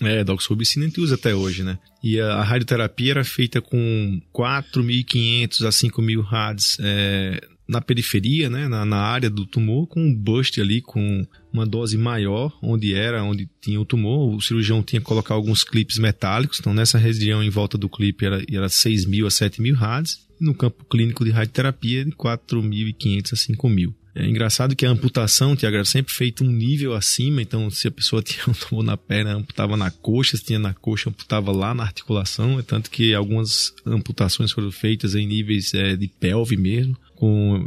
É, 0.00 0.24
doxorubicina 0.24 0.86
a 0.86 0.88
gente 0.88 1.00
usa 1.00 1.16
até 1.16 1.34
hoje, 1.34 1.62
né? 1.62 1.78
E 2.02 2.18
a, 2.18 2.36
a 2.36 2.44
radioterapia 2.44 3.10
era 3.10 3.24
feita 3.24 3.60
com 3.60 4.22
4.500 4.32 5.66
a 5.66 5.70
5.000 5.70 6.22
rads 6.22 6.78
é, 6.80 7.40
na 7.68 7.82
periferia, 7.82 8.48
né, 8.48 8.66
na, 8.66 8.84
na, 8.84 8.96
área 8.96 9.28
do 9.28 9.44
tumor, 9.44 9.86
com 9.86 10.00
um 10.00 10.14
bust 10.14 10.58
ali, 10.58 10.80
com 10.80 11.26
uma 11.52 11.66
dose 11.66 11.98
maior, 11.98 12.56
onde 12.62 12.94
era, 12.94 13.22
onde 13.22 13.48
tinha 13.60 13.78
o 13.78 13.84
tumor. 13.84 14.34
O 14.34 14.40
cirurgião 14.40 14.82
tinha 14.82 15.00
que 15.00 15.06
colocar 15.06 15.34
alguns 15.34 15.62
clipes 15.62 15.98
metálicos, 15.98 16.58
então 16.58 16.72
nessa 16.72 16.96
região 16.96 17.42
em 17.42 17.50
volta 17.50 17.76
do 17.76 17.88
clipe 17.88 18.24
era, 18.24 18.42
era 18.50 18.68
6 18.68 19.04
mil 19.04 19.26
a 19.26 19.30
7 19.30 19.60
mil 19.60 19.74
rads, 19.74 20.26
no 20.40 20.54
campo 20.54 20.84
clínico 20.86 21.24
de 21.24 21.30
radioterapia 21.30 22.04
de 22.04 22.12
4.500 22.12 23.32
a 23.32 23.36
5 23.36 23.68
mil. 23.68 23.94
É 24.18 24.26
engraçado 24.26 24.74
que 24.74 24.84
a 24.84 24.90
amputação, 24.90 25.54
Tiago, 25.54 25.76
era 25.76 25.84
sempre 25.84 26.12
feita 26.12 26.42
um 26.42 26.50
nível 26.50 26.92
acima, 26.92 27.40
então 27.40 27.70
se 27.70 27.86
a 27.86 27.90
pessoa 27.90 28.20
tinha 28.20 28.44
um 28.48 28.52
tumor 28.52 28.82
na 28.82 28.96
perna, 28.96 29.34
amputava 29.34 29.76
na 29.76 29.92
coxa, 29.92 30.36
se 30.36 30.44
tinha 30.44 30.58
na 30.58 30.74
coxa, 30.74 31.08
amputava 31.08 31.52
lá 31.52 31.72
na 31.72 31.84
articulação, 31.84 32.58
é 32.58 32.62
tanto 32.62 32.90
que 32.90 33.14
algumas 33.14 33.72
amputações 33.86 34.50
foram 34.50 34.72
feitas 34.72 35.14
em 35.14 35.24
níveis 35.24 35.72
é, 35.72 35.94
de 35.94 36.08
pelve 36.08 36.56
mesmo, 36.56 36.96
com 37.14 37.64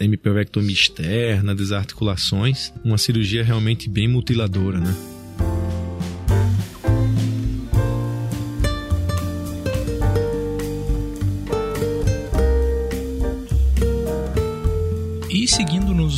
hemipelvectomia 0.00 0.72
externa, 0.72 1.54
desarticulações, 1.54 2.72
uma 2.84 2.98
cirurgia 2.98 3.44
realmente 3.44 3.88
bem 3.88 4.08
mutiladora, 4.08 4.80
né? 4.80 5.13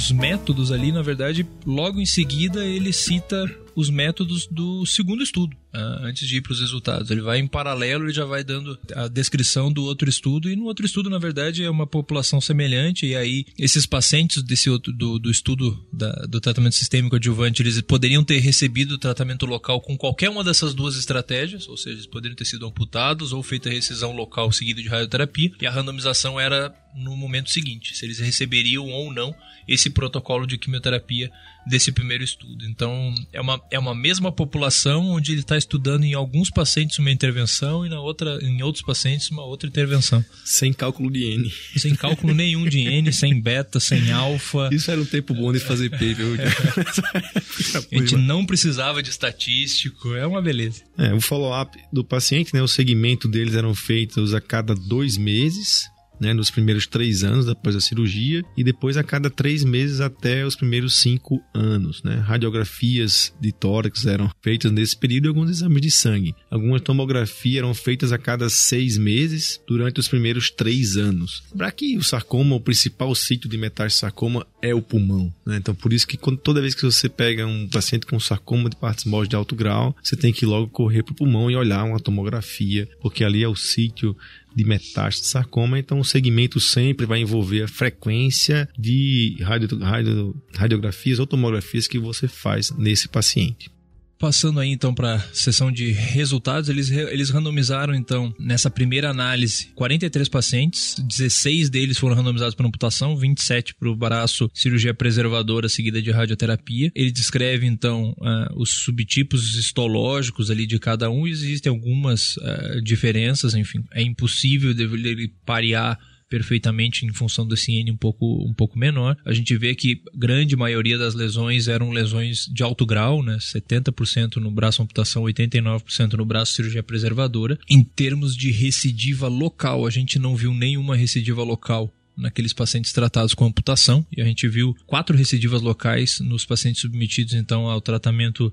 Nos 0.06 0.12
métodos 0.12 0.70
ali, 0.70 0.92
na 0.92 1.02
verdade, 1.02 1.46
logo 1.64 2.00
em 2.00 2.06
seguida 2.06 2.64
ele 2.64 2.92
cita 2.92 3.44
os 3.76 3.90
métodos 3.90 4.47
do 4.47 4.87
segundo 4.87 5.23
estudo, 5.23 5.54
uh, 5.54 6.06
antes 6.06 6.26
de 6.26 6.38
ir 6.38 6.40
para 6.40 6.52
os 6.52 6.61
resultados. 6.61 7.11
Ele 7.11 7.21
vai 7.21 7.38
em 7.38 7.47
paralelo, 7.47 8.06
ele 8.06 8.12
já 8.12 8.25
vai 8.25 8.42
dando 8.42 8.78
a 8.95 9.06
descrição 9.06 9.71
do 9.71 9.85
outro 9.85 10.09
estudo, 10.09 10.50
e 10.50 10.56
no 10.56 10.64
outro 10.64 10.87
estudo, 10.87 11.11
na 11.11 11.18
verdade, 11.18 11.62
é 11.62 11.68
uma 11.68 11.87
população 11.87 12.40
semelhante, 12.40 13.04
e 13.04 13.14
aí 13.14 13.45
esses 13.59 13.85
pacientes 13.85 14.42
desse 14.42 14.71
outro, 14.71 14.95
do, 14.95 15.18
do 15.18 15.30
estudo 15.30 15.78
da, 15.92 16.11
do 16.26 16.40
tratamento 16.40 16.75
sistêmico 16.75 17.16
adjuvante, 17.16 17.61
eles 17.61 17.78
poderiam 17.83 18.25
ter 18.25 18.38
recebido 18.38 18.92
o 18.92 18.99
tratamento 18.99 19.45
local 19.45 19.78
com 19.83 19.95
qualquer 19.97 20.30
uma 20.30 20.42
dessas 20.42 20.73
duas 20.73 20.97
estratégias, 20.97 21.68
ou 21.68 21.76
seja, 21.76 21.97
eles 21.97 22.06
poderiam 22.06 22.37
ter 22.37 22.47
sido 22.47 22.66
amputados 22.66 23.35
ou 23.35 23.42
feita 23.42 23.68
recisão 23.68 24.12
local 24.16 24.50
seguida 24.50 24.80
de 24.80 24.88
radioterapia, 24.88 25.52
e 25.61 25.66
a 25.66 25.71
randomização 25.71 26.40
era 26.40 26.75
no 26.97 27.14
momento 27.14 27.50
seguinte, 27.50 27.95
se 27.95 28.06
eles 28.06 28.18
receberiam 28.18 28.88
ou 28.88 29.12
não 29.12 29.35
esse 29.68 29.90
protocolo 29.90 30.47
de 30.47 30.56
quimioterapia 30.56 31.30
desse 31.66 31.90
primeiro 31.90 32.23
estudo. 32.23 32.64
Então, 32.64 33.14
é 33.32 33.40
uma, 33.40 33.61
é 33.70 33.78
uma 33.78 33.94
mesma 33.94 34.30
população 34.30 35.11
onde 35.11 35.32
ele 35.32 35.40
está 35.40 35.58
estudando 35.58 36.04
em 36.04 36.14
alguns 36.14 36.49
pacientes 36.49 36.99
uma 36.99 37.11
intervenção 37.11 37.85
e 37.85 37.88
na 37.88 38.00
outra, 38.00 38.38
em 38.42 38.62
outros 38.62 38.85
pacientes 38.85 39.30
uma 39.30 39.44
outra 39.44 39.68
intervenção. 39.68 40.25
Sem 40.44 40.73
cálculo 40.73 41.11
de 41.11 41.25
N. 41.25 41.52
Sem 41.76 41.94
cálculo 41.94 42.32
nenhum 42.32 42.68
de 42.68 42.80
N, 42.80 43.12
sem 43.12 43.40
beta, 43.40 43.80
sem 43.80 44.12
alfa. 44.12 44.68
Isso 44.73 44.90
era 44.90 45.00
um 45.00 45.04
tempo 45.04 45.35
bom 45.35 45.52
de 45.52 45.58
fazer 45.58 45.90
paper. 45.90 46.16
a 47.92 47.99
gente 47.99 48.16
não 48.16 48.46
precisava 48.46 49.02
de 49.02 49.11
estatístico, 49.11 50.14
é 50.14 50.26
uma 50.26 50.40
beleza. 50.40 50.82
É, 50.96 51.12
o 51.12 51.20
follow-up 51.20 51.76
do 51.92 52.04
paciente, 52.04 52.54
né, 52.54 52.62
o 52.62 52.68
segmento 52.68 53.28
deles 53.28 53.54
eram 53.54 53.75
feitos 53.75 54.32
a 54.32 54.40
cada 54.40 54.75
dois 54.75 55.16
meses 55.16 55.85
né, 56.20 56.32
nos 56.32 56.50
primeiros 56.50 56.87
três 56.87 57.23
anos 57.23 57.49
após 57.49 57.76
a 57.76 57.80
cirurgia 57.80 58.42
e 58.56 58.64
depois 58.64 58.96
a 58.96 59.04
cada 59.04 59.30
três 59.30 59.64
meses 59.64 60.00
até 60.00 60.44
os 60.44 60.56
primeiros 60.56 60.96
cinco 60.96 61.42
anos. 61.54 62.02
Né? 62.02 62.16
Radiografias 62.16 63.32
de 63.40 63.52
tórax 63.52 64.06
eram 64.06 64.30
feitas 64.42 64.70
nesse 64.73 64.96
período 64.96 65.26
e 65.26 65.28
alguns 65.28 65.50
exames 65.50 65.82
de 65.82 65.90
sangue. 65.90 66.35
Algumas 66.50 66.80
tomografias 66.80 67.58
eram 67.58 67.75
feitas 67.75 68.12
a 68.12 68.18
cada 68.18 68.49
seis 68.49 68.99
meses 68.99 69.61
durante 69.66 70.00
os 70.00 70.08
primeiros 70.08 70.50
três 70.50 70.96
anos. 70.96 71.42
Para 71.56 71.70
que 71.70 71.96
o 71.96 72.02
sarcoma, 72.02 72.56
o 72.56 72.61
principal 72.61 73.14
sítio 73.14 73.49
de 73.49 73.58
metástase 73.58 74.00
sarcoma 74.00 74.46
é 74.62 74.75
o 74.75 74.82
pulmão. 74.82 75.32
Né? 75.44 75.56
Então, 75.56 75.75
por 75.75 75.92
isso 75.92 76.06
que 76.06 76.16
quando, 76.16 76.38
toda 76.38 76.61
vez 76.61 76.75
que 76.75 76.82
você 76.82 77.08
pega 77.08 77.46
um 77.46 77.68
paciente 77.68 78.06
com 78.06 78.18
sarcoma 78.18 78.68
de 78.68 78.76
partes 78.76 79.04
móveis 79.04 79.28
de 79.28 79.37
alto 79.37 79.54
grau, 79.54 79.94
você 80.02 80.16
tem 80.16 80.32
que 80.32 80.46
logo 80.46 80.68
correr 80.68 81.02
para 81.02 81.12
o 81.12 81.16
pulmão 81.16 81.50
e 81.50 81.56
olhar 81.56 81.85
uma 81.85 82.00
tomografia, 82.00 82.88
porque 83.00 83.25
ali 83.25 83.42
é 83.42 83.49
o 83.49 83.56
sítio 83.56 84.16
de 84.56 84.64
metástase 84.64 85.28
sarcoma, 85.28 85.78
então 85.78 86.00
o 86.00 86.04
segmento 86.04 86.58
sempre 86.58 87.04
vai 87.04 87.20
envolver 87.20 87.64
a 87.64 87.68
frequência 87.68 88.66
de 88.78 89.36
radio, 89.42 89.78
radio, 89.78 90.42
radiografias 90.54 91.18
ou 91.18 91.26
tomografias 91.26 91.86
que 91.86 91.98
você 91.98 92.26
faz 92.26 92.70
nesse 92.70 93.06
paciente. 93.06 93.70
Passando 94.18 94.61
aí 94.61 94.70
então 94.70 94.94
para 94.94 95.16
a 95.16 95.20
sessão 95.35 95.70
de 95.70 95.92
resultados, 95.92 96.68
eles, 96.68 96.90
eles 96.90 97.30
randomizaram 97.30 97.94
então 97.94 98.35
nessa 98.38 98.70
primeira 98.70 99.11
análise 99.11 99.66
43 99.75 100.28
pacientes, 100.28 100.96
16 100.99 101.68
deles 101.68 101.99
foram 101.99 102.16
randomizados 102.16 102.54
para 102.54 102.66
amputação, 102.66 103.16
27 103.16 103.75
para 103.75 103.90
o 103.90 103.96
braço 103.96 104.50
cirurgia 104.54 104.94
preservadora 104.94 105.68
seguida 105.68 106.00
de 106.00 106.11
radioterapia. 106.11 106.90
Ele 106.94 107.11
descreve 107.11 107.66
então 107.66 108.14
uh, 108.18 108.61
os 108.61 108.70
subtipos 108.70 109.54
histológicos 109.54 110.50
ali 110.50 110.66
de 110.66 110.78
cada 110.78 111.11
um, 111.11 111.26
existem 111.26 111.70
algumas 111.70 112.37
uh, 112.38 112.80
diferenças, 112.82 113.54
enfim, 113.54 113.85
é 113.92 114.02
impossível 114.02 114.73
dele 114.73 115.30
parear 115.44 115.99
perfeitamente 116.28 117.06
em 117.06 117.12
função 117.12 117.47
desse 117.47 117.73
N 117.73 117.90
um 117.90 117.97
pouco, 117.97 118.45
um 118.45 118.54
pouco 118.54 118.78
menor. 118.78 119.16
A 119.25 119.33
gente 119.33 119.56
vê 119.56 119.75
que 119.75 120.02
grande 120.14 120.56
maioria 120.56 120.99
das 120.99 121.14
lesões 121.14 121.68
eram 121.68 121.90
lesões 121.90 122.47
de 122.47 122.62
alto 122.62 122.85
grau, 122.85 123.23
né? 123.23 123.38
70% 123.38 124.37
no 124.37 124.50
braço 124.50 124.83
amputação, 124.83 125.23
89% 125.25 126.14
no 126.14 126.25
braço 126.25 126.54
cirurgia 126.54 126.83
preservadora. 126.83 127.59
Em 127.68 127.83
termos 127.83 128.37
de 128.37 128.50
recidiva 128.50 129.28
local, 129.28 129.87
a 129.87 129.90
gente 129.90 130.18
não 130.18 130.37
viu 130.37 130.52
nenhuma 130.52 130.97
recidiva 130.97 131.42
local 131.42 131.92
naqueles 132.16 132.52
pacientes 132.52 132.92
tratados 132.92 133.35
com 133.35 133.44
amputação 133.44 134.06
e 134.14 134.20
a 134.20 134.25
gente 134.25 134.49
viu 134.49 134.75
quatro 134.87 135.16
recidivas 135.16 135.62
locais 135.62 136.20
nos 136.20 136.44
pacientes 136.44 136.80
submetidos 136.80 137.35
então 137.35 137.68
ao 137.68 137.80
tratamento 137.80 138.52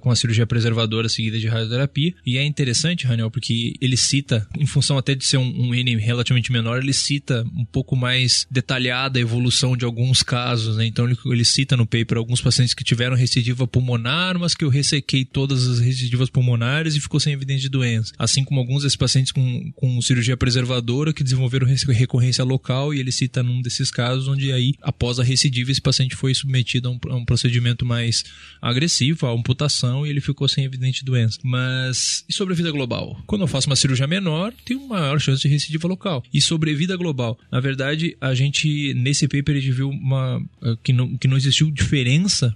com 0.00 0.10
a 0.10 0.16
cirurgia 0.16 0.46
preservadora 0.46 1.08
seguida 1.08 1.38
de 1.38 1.48
radioterapia 1.48 2.14
e 2.24 2.38
é 2.38 2.44
interessante, 2.44 3.06
Raniel, 3.06 3.30
porque 3.30 3.74
ele 3.80 3.96
cita, 3.96 4.46
em 4.58 4.66
função 4.66 4.98
até 4.98 5.14
de 5.14 5.24
ser 5.24 5.36
um, 5.36 5.68
um 5.68 5.74
N 5.74 5.96
relativamente 5.96 6.52
menor, 6.52 6.82
ele 6.82 6.92
cita 6.92 7.44
um 7.54 7.64
pouco 7.64 7.96
mais 7.96 8.46
detalhada 8.50 9.18
a 9.18 9.22
evolução 9.22 9.76
de 9.76 9.84
alguns 9.84 10.22
casos, 10.22 10.76
né? 10.76 10.86
então 10.86 11.06
ele, 11.06 11.16
ele 11.26 11.44
cita 11.44 11.76
no 11.76 11.86
paper 11.86 12.18
alguns 12.18 12.40
pacientes 12.40 12.74
que 12.74 12.84
tiveram 12.84 13.16
recidiva 13.16 13.66
pulmonar, 13.66 14.38
mas 14.38 14.54
que 14.54 14.64
eu 14.64 14.68
ressequei 14.68 15.24
todas 15.24 15.66
as 15.66 15.80
recidivas 15.80 16.30
pulmonares 16.30 16.94
e 16.94 17.00
ficou 17.00 17.18
sem 17.18 17.32
evidência 17.32 17.62
de 17.62 17.68
doença, 17.68 18.12
assim 18.18 18.44
como 18.44 18.60
alguns 18.60 18.82
desses 18.82 18.96
pacientes 18.96 19.32
com, 19.32 19.72
com 19.74 20.00
cirurgia 20.02 20.36
preservadora 20.36 21.12
que 21.12 21.24
desenvolveram 21.24 21.66
recorrência 21.66 22.44
local 22.44 22.94
e 22.94 22.99
ele 23.00 23.12
cita 23.12 23.42
num 23.42 23.60
desses 23.60 23.90
casos 23.90 24.28
onde 24.28 24.52
aí, 24.52 24.74
após 24.80 25.18
a 25.18 25.24
recidiva, 25.24 25.70
esse 25.70 25.80
paciente 25.80 26.14
foi 26.14 26.34
submetido 26.34 26.88
a 26.88 26.92
um, 26.92 26.98
a 27.12 27.16
um 27.16 27.24
procedimento 27.24 27.84
mais 27.84 28.24
agressivo, 28.60 29.26
a 29.26 29.32
amputação, 29.32 30.06
e 30.06 30.10
ele 30.10 30.20
ficou 30.20 30.48
sem 30.48 30.64
evidente 30.64 31.04
doença. 31.04 31.38
Mas 31.42 32.24
e 32.28 32.32
sobre 32.32 32.54
a 32.54 32.56
vida 32.56 32.70
global? 32.70 33.20
Quando 33.26 33.42
eu 33.42 33.48
faço 33.48 33.68
uma 33.68 33.76
cirurgia 33.76 34.06
menor, 34.06 34.52
tem 34.64 34.76
uma 34.76 35.00
maior 35.00 35.20
chance 35.20 35.42
de 35.42 35.48
recidiva 35.48 35.88
local. 35.88 36.22
E 36.32 36.40
sobre 36.40 36.70
a 36.70 36.74
vida 36.74 36.96
global? 36.96 37.38
Na 37.50 37.60
verdade, 37.60 38.16
a 38.20 38.34
gente, 38.34 38.94
nesse 38.94 39.26
paper, 39.26 39.56
a 39.56 39.60
gente 39.60 39.72
viu 39.72 39.88
uma, 39.88 40.42
eh, 40.62 40.76
que, 40.82 40.92
não, 40.92 41.16
que 41.16 41.28
não 41.28 41.36
existiu 41.36 41.70
diferença 41.70 42.54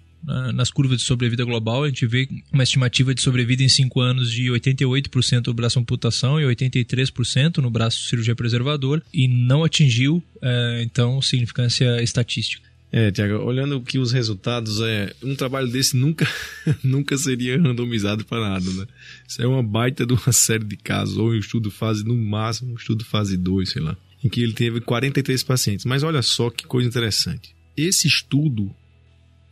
nas 0.55 0.71
curvas 0.71 0.99
de 0.99 1.05
sobrevida 1.05 1.45
global, 1.45 1.85
a 1.85 1.89
gente 1.89 2.07
vê 2.07 2.29
uma 2.53 2.63
estimativa 2.63 3.15
de 3.15 3.21
sobrevida 3.21 3.63
em 3.63 3.69
5 3.69 4.01
anos 4.01 4.31
de 4.31 4.45
88% 4.45 5.47
no 5.47 5.55
braço 5.55 5.79
amputação 5.79 6.41
e 6.41 6.45
83% 6.45 7.59
no 7.59 7.71
braço 7.71 8.09
cirurgia 8.09 8.35
preservador 8.35 9.03
e 9.13 9.29
não 9.29 9.65
atingiu, 9.65 10.23
é, 10.43 10.83
então, 10.83 11.21
significância 11.21 12.03
estatística. 12.03 12.75
É, 12.97 13.11
Tiago, 13.11 13.45
olhando 13.45 13.81
que 13.81 13.99
os 13.99 14.13
resultados, 14.13 14.81
é 14.81 15.13
um 15.21 15.35
trabalho 15.35 15.67
desse 15.67 15.97
nunca, 15.97 16.29
nunca 16.85 17.19
seria 17.19 17.61
randomizado 17.61 18.25
para 18.25 18.49
nada, 18.49 18.71
né? 18.71 18.87
Isso 19.27 19.43
é 19.43 19.47
uma 19.49 19.65
baita 19.65 20.07
de 20.07 20.13
uma 20.13 20.31
série 20.31 20.63
de 20.63 20.77
casos, 20.77 21.17
ou 21.17 21.31
um 21.31 21.35
estudo 21.35 21.73
fase, 21.73 22.05
no 22.05 22.17
máximo, 22.17 22.73
um 22.73 22.77
estudo 22.77 23.05
fase 23.05 23.37
2, 23.37 23.69
sei 23.69 23.83
lá, 23.83 23.97
em 24.23 24.29
que 24.29 24.41
ele 24.41 24.53
teve 24.53 24.81
43 24.81 25.43
pacientes. 25.43 25.85
Mas 25.85 26.05
olha 26.05 26.23
só 26.23 26.49
que 26.51 26.65
coisa 26.67 26.89
interessante. 26.89 27.53
Esse 27.77 28.07
estudo 28.07 28.73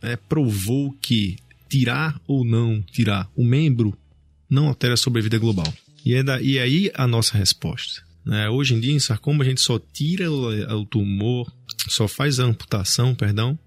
é, 0.03 0.15
provou 0.15 0.91
que 1.01 1.37
tirar 1.69 2.21
ou 2.27 2.45
não 2.45 2.81
tirar 2.83 3.27
o 3.35 3.43
membro 3.43 3.97
não 4.49 4.67
altera 4.67 4.93
a 4.93 4.97
sobrevida 4.97 5.39
global. 5.39 5.73
E 6.05 6.13
é, 6.13 6.21
da, 6.21 6.39
e 6.39 6.57
é 6.57 6.61
aí 6.61 6.91
a 6.93 7.07
nossa 7.07 7.37
resposta. 7.37 8.03
Né? 8.23 8.47
Hoje 8.49 8.75
em 8.75 8.79
dia, 8.79 8.93
em 8.93 8.99
sarcoma, 8.99 9.43
a 9.43 9.47
gente 9.47 9.61
só 9.61 9.79
tira 9.79 10.31
o, 10.31 10.81
o 10.81 10.85
tumor, 10.85 11.51
só 11.89 12.07
faz 12.07 12.39
a 12.39 12.43
amputação, 12.43 13.15
perdão, 13.15 13.57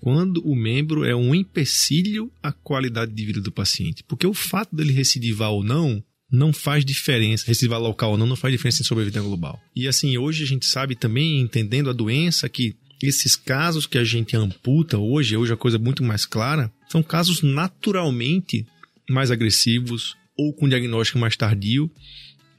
quando 0.00 0.40
o 0.46 0.54
membro 0.54 1.04
é 1.04 1.16
um 1.16 1.34
empecilho 1.34 2.30
à 2.42 2.52
qualidade 2.52 3.12
de 3.12 3.24
vida 3.24 3.40
do 3.40 3.50
paciente. 3.50 4.04
Porque 4.04 4.26
o 4.26 4.34
fato 4.34 4.76
dele 4.76 4.92
recidivar 4.92 5.50
ou 5.50 5.64
não 5.64 6.02
não 6.30 6.52
faz 6.52 6.84
diferença, 6.84 7.46
recidivar 7.46 7.80
local 7.80 8.12
ou 8.12 8.18
não, 8.18 8.26
não 8.26 8.36
faz 8.36 8.52
diferença 8.52 8.82
em 8.82 8.84
sobrevida 8.84 9.20
global. 9.20 9.58
E 9.74 9.88
assim, 9.88 10.16
hoje 10.18 10.44
a 10.44 10.46
gente 10.46 10.66
sabe 10.66 10.94
também, 10.94 11.40
entendendo 11.40 11.88
a 11.88 11.94
doença, 11.94 12.48
que 12.48 12.76
esses 13.02 13.36
casos 13.36 13.86
que 13.86 13.98
a 13.98 14.04
gente 14.04 14.36
amputa 14.36 14.98
hoje, 14.98 15.36
hoje 15.36 15.52
a 15.52 15.56
coisa 15.56 15.76
é 15.76 15.80
muito 15.80 16.02
mais 16.02 16.26
clara, 16.26 16.72
são 16.88 17.02
casos 17.02 17.42
naturalmente 17.42 18.66
mais 19.08 19.30
agressivos 19.30 20.16
ou 20.36 20.52
com 20.52 20.68
diagnóstico 20.68 21.18
mais 21.18 21.36
tardio, 21.36 21.90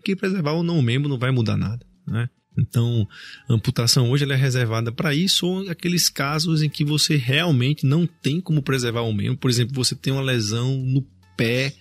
que 0.04 0.16
preservar 0.16 0.54
ou 0.54 0.64
não 0.64 0.80
o 0.80 0.84
membro 0.84 1.10
não 1.10 1.18
vai 1.18 1.32
mudar 1.32 1.58
nada, 1.58 1.86
né? 2.08 2.30
Então, 2.58 3.08
a 3.48 3.54
amputação 3.54 4.10
hoje 4.10 4.30
é 4.30 4.36
reservada 4.36 4.92
para 4.92 5.16
isso 5.16 5.48
ou 5.48 5.70
aqueles 5.70 6.10
casos 6.10 6.62
em 6.62 6.70
que 6.70 6.84
você 6.84 7.16
realmente 7.16 7.86
não 7.86 8.06
tem 8.06 8.42
como 8.42 8.62
preservar 8.62 9.02
o 9.02 9.14
membro. 9.14 9.38
Por 9.38 9.50
exemplo, 9.50 9.74
você 9.74 9.96
tem 9.96 10.12
uma 10.12 10.22
lesão 10.22 10.78
no 10.78 11.02
pé 11.40 11.74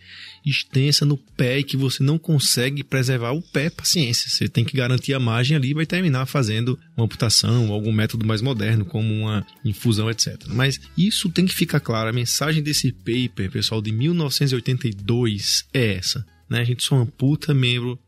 extensa 0.47 1.05
no 1.05 1.17
pé 1.17 1.59
e 1.59 1.65
que 1.65 1.77
você 1.77 2.03
não 2.03 2.17
consegue 2.17 2.85
preservar 2.85 3.33
o 3.33 3.43
pé, 3.43 3.69
paciência. 3.69 4.31
Você 4.31 4.49
tem 4.49 4.65
que 4.65 4.77
garantir 4.77 5.13
a 5.13 5.21
margem 5.21 5.57
ali 5.57 5.71
e 5.71 5.75
vai 5.75 5.85
terminar 5.85 6.27
fazendo 6.27 6.79
uma 6.97 7.05
amputação 7.05 7.69
ou 7.69 7.75
algum 7.75 7.93
método 7.93 8.25
mais 8.25 8.41
moderno, 8.41 8.85
como 8.85 9.13
uma 9.13 9.45
infusão, 9.65 10.09
etc. 10.09 10.45
Mas 10.49 10.81
isso 10.97 11.29
tem 11.29 11.45
que 11.45 11.55
ficar 11.55 11.81
claro. 11.81 12.09
A 12.09 12.13
mensagem 12.13 12.63
desse 12.63 12.93
paper, 12.93 13.51
pessoal, 13.51 13.83
de 13.83 13.93
1982 13.93 15.67
é 15.75 15.95
essa. 15.95 16.25
Né? 16.49 16.61
A 16.61 16.65
gente 16.65 16.85
só 16.85 16.97
amputa 16.97 17.53
membro 17.53 17.99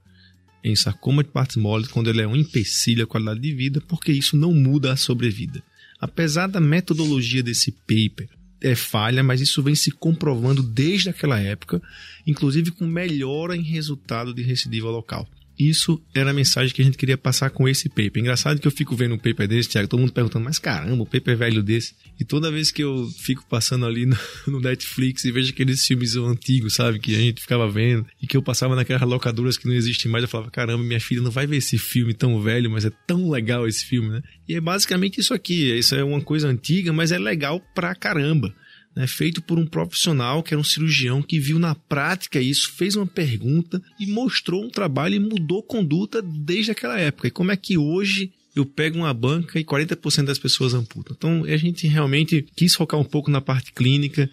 em 0.63 0.77
sarcoma 0.77 1.25
de 1.25 1.31
partes 1.31 1.57
moles 1.57 1.89
quando 1.89 2.09
ele 2.09 2.23
é 2.23 2.27
um 2.27 2.37
empecilho 2.37 3.05
à 3.05 3.07
qualidade 3.07 3.41
de 3.41 3.53
vida, 3.53 3.81
porque 3.83 4.13
isso 4.13 4.37
não 4.37 4.55
muda 4.55 4.93
a 4.93 4.97
sobrevida. 4.97 5.63
Apesar 5.99 6.47
da 6.47 6.61
metodologia 6.61 7.43
desse 7.43 7.73
paper 7.73 8.29
é 8.61 8.75
falha, 8.75 9.23
mas 9.23 9.41
isso 9.41 9.63
vem 9.63 9.75
se 9.75 9.91
comprovando 9.91 10.63
desde 10.63 11.09
aquela 11.09 11.41
época, 11.41 11.81
inclusive 12.27 12.71
com 12.71 12.87
melhora 12.87 13.57
em 13.57 13.63
resultado 13.63 14.35
de 14.35 14.43
recidiva 14.43 14.89
local. 14.91 15.27
Isso 15.61 16.01
era 16.15 16.31
a 16.31 16.33
mensagem 16.33 16.75
que 16.75 16.81
a 16.81 16.85
gente 16.85 16.97
queria 16.97 17.19
passar 17.19 17.51
com 17.51 17.69
esse 17.69 17.87
paper. 17.87 18.17
Engraçado 18.17 18.59
que 18.59 18.67
eu 18.67 18.73
fico 18.73 18.97
vendo 18.97 19.15
um 19.15 19.19
paper 19.19 19.47
desse, 19.47 19.69
Thiago, 19.69 19.89
todo 19.89 20.01
mundo 20.01 20.13
perguntando, 20.13 20.43
mas 20.43 20.59
caramba, 20.59 21.03
um 21.03 21.07
paper 21.07 21.37
velho 21.37 21.63
desse. 21.63 21.95
E 22.19 22.25
toda 22.25 22.51
vez 22.51 22.71
que 22.71 22.83
eu 22.83 23.07
fico 23.19 23.45
passando 23.47 23.85
ali 23.85 24.07
no, 24.07 24.17
no, 24.49 24.61
Netflix 24.61 25.25
e 25.25 25.31
vejo 25.31 25.51
aqueles 25.51 25.87
filmes 25.87 26.17
antigos, 26.17 26.75
sabe, 26.75 26.99
que 26.99 27.15
a 27.15 27.19
gente 27.19 27.43
ficava 27.43 27.69
vendo, 27.71 28.07
e 28.23 28.27
que 28.27 28.37
eu 28.37 28.43
passava 28.43 28.75
naquelas 28.75 29.03
locadoras 29.03 29.59
que 29.59 29.67
não 29.67 29.75
existem 29.75 30.11
mais, 30.11 30.23
eu 30.23 30.29
falava, 30.29 30.51
caramba, 30.51 30.83
minha 30.83 31.01
filha 31.01 31.21
não 31.21 31.31
vai 31.31 31.47
ver 31.47 31.59
esse 31.59 31.77
filme 31.77 32.15
tão 32.15 32.41
velho, 32.41 32.71
mas 32.71 32.87
é 32.87 32.91
tão 33.07 33.29
legal 33.29 33.69
esse 33.69 33.85
filme, 33.85 34.09
né? 34.09 34.23
E 34.49 34.55
é 34.55 34.61
basicamente 34.61 35.21
isso 35.21 35.35
aqui. 35.35 35.77
Isso 35.77 35.95
é 35.95 36.03
uma 36.03 36.23
coisa 36.23 36.49
antiga, 36.49 36.91
mas 36.91 37.13
é 37.13 37.19
legal 37.19 37.61
pra 37.75 37.95
caramba 37.95 38.55
né, 38.95 39.07
feito 39.07 39.41
por 39.41 39.59
um 39.59 39.67
profissional 39.67 40.43
que 40.43 40.53
era 40.53 40.61
um 40.61 40.65
cirurgião 40.65 41.23
que 41.23 41.39
viu 41.39 41.59
na 41.59 41.75
prática 41.75 42.41
isso, 42.41 42.73
fez 42.73 42.97
uma 42.97 43.07
pergunta 43.07 43.83
e 43.99 44.07
mostrou 44.07 44.65
um 44.65 44.71
trabalho 44.71 45.15
e 45.15 45.21
mudou 45.21 45.63
conduta 45.63 46.21
desde 46.23 46.73
aquela 46.73 46.99
época. 46.99 47.29
E 47.29 47.31
como 47.31 47.53
é 47.53 47.57
que 47.57 47.79
hoje 47.79 48.33
eu 48.55 48.67
pego 48.67 48.99
uma 48.99 49.15
banca 49.15 49.59
e 49.59 49.65
40% 49.65 50.25
das 50.25 50.39
pessoas 50.39 50.75
amputam? 50.75 51.15
Então 51.17 51.45
a 51.45 51.57
gente 51.57 51.87
realmente 51.87 52.45
quis 52.57 52.75
focar 52.75 52.99
um 52.99 53.05
pouco 53.05 53.31
na 53.31 53.41
parte 53.41 53.73
clínica. 53.73 54.29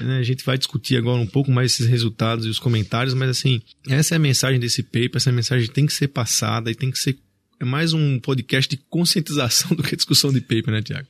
Né? 0.00 0.18
A 0.18 0.22
gente 0.22 0.44
vai 0.44 0.56
discutir 0.56 0.96
agora 0.96 1.20
um 1.20 1.26
pouco 1.26 1.50
mais 1.50 1.72
esses 1.72 1.86
resultados 1.86 2.46
e 2.46 2.48
os 2.48 2.58
comentários, 2.58 3.12
mas 3.12 3.28
assim, 3.28 3.60
essa 3.86 4.14
é 4.14 4.16
a 4.16 4.20
mensagem 4.20 4.58
desse 4.58 4.82
paper, 4.82 5.16
essa 5.16 5.30
mensagem 5.30 5.68
tem 5.68 5.84
que 5.84 5.92
ser 5.92 6.08
passada 6.08 6.70
e 6.70 6.74
tem 6.74 6.90
que 6.90 6.98
ser 6.98 7.18
é 7.60 7.64
mais 7.64 7.92
um 7.92 8.18
podcast 8.18 8.70
de 8.70 8.82
conscientização 8.88 9.72
do 9.76 9.82
que 9.82 9.94
discussão 9.94 10.32
de 10.32 10.40
paper, 10.40 10.70
né, 10.70 10.80
Tiago? 10.80 11.06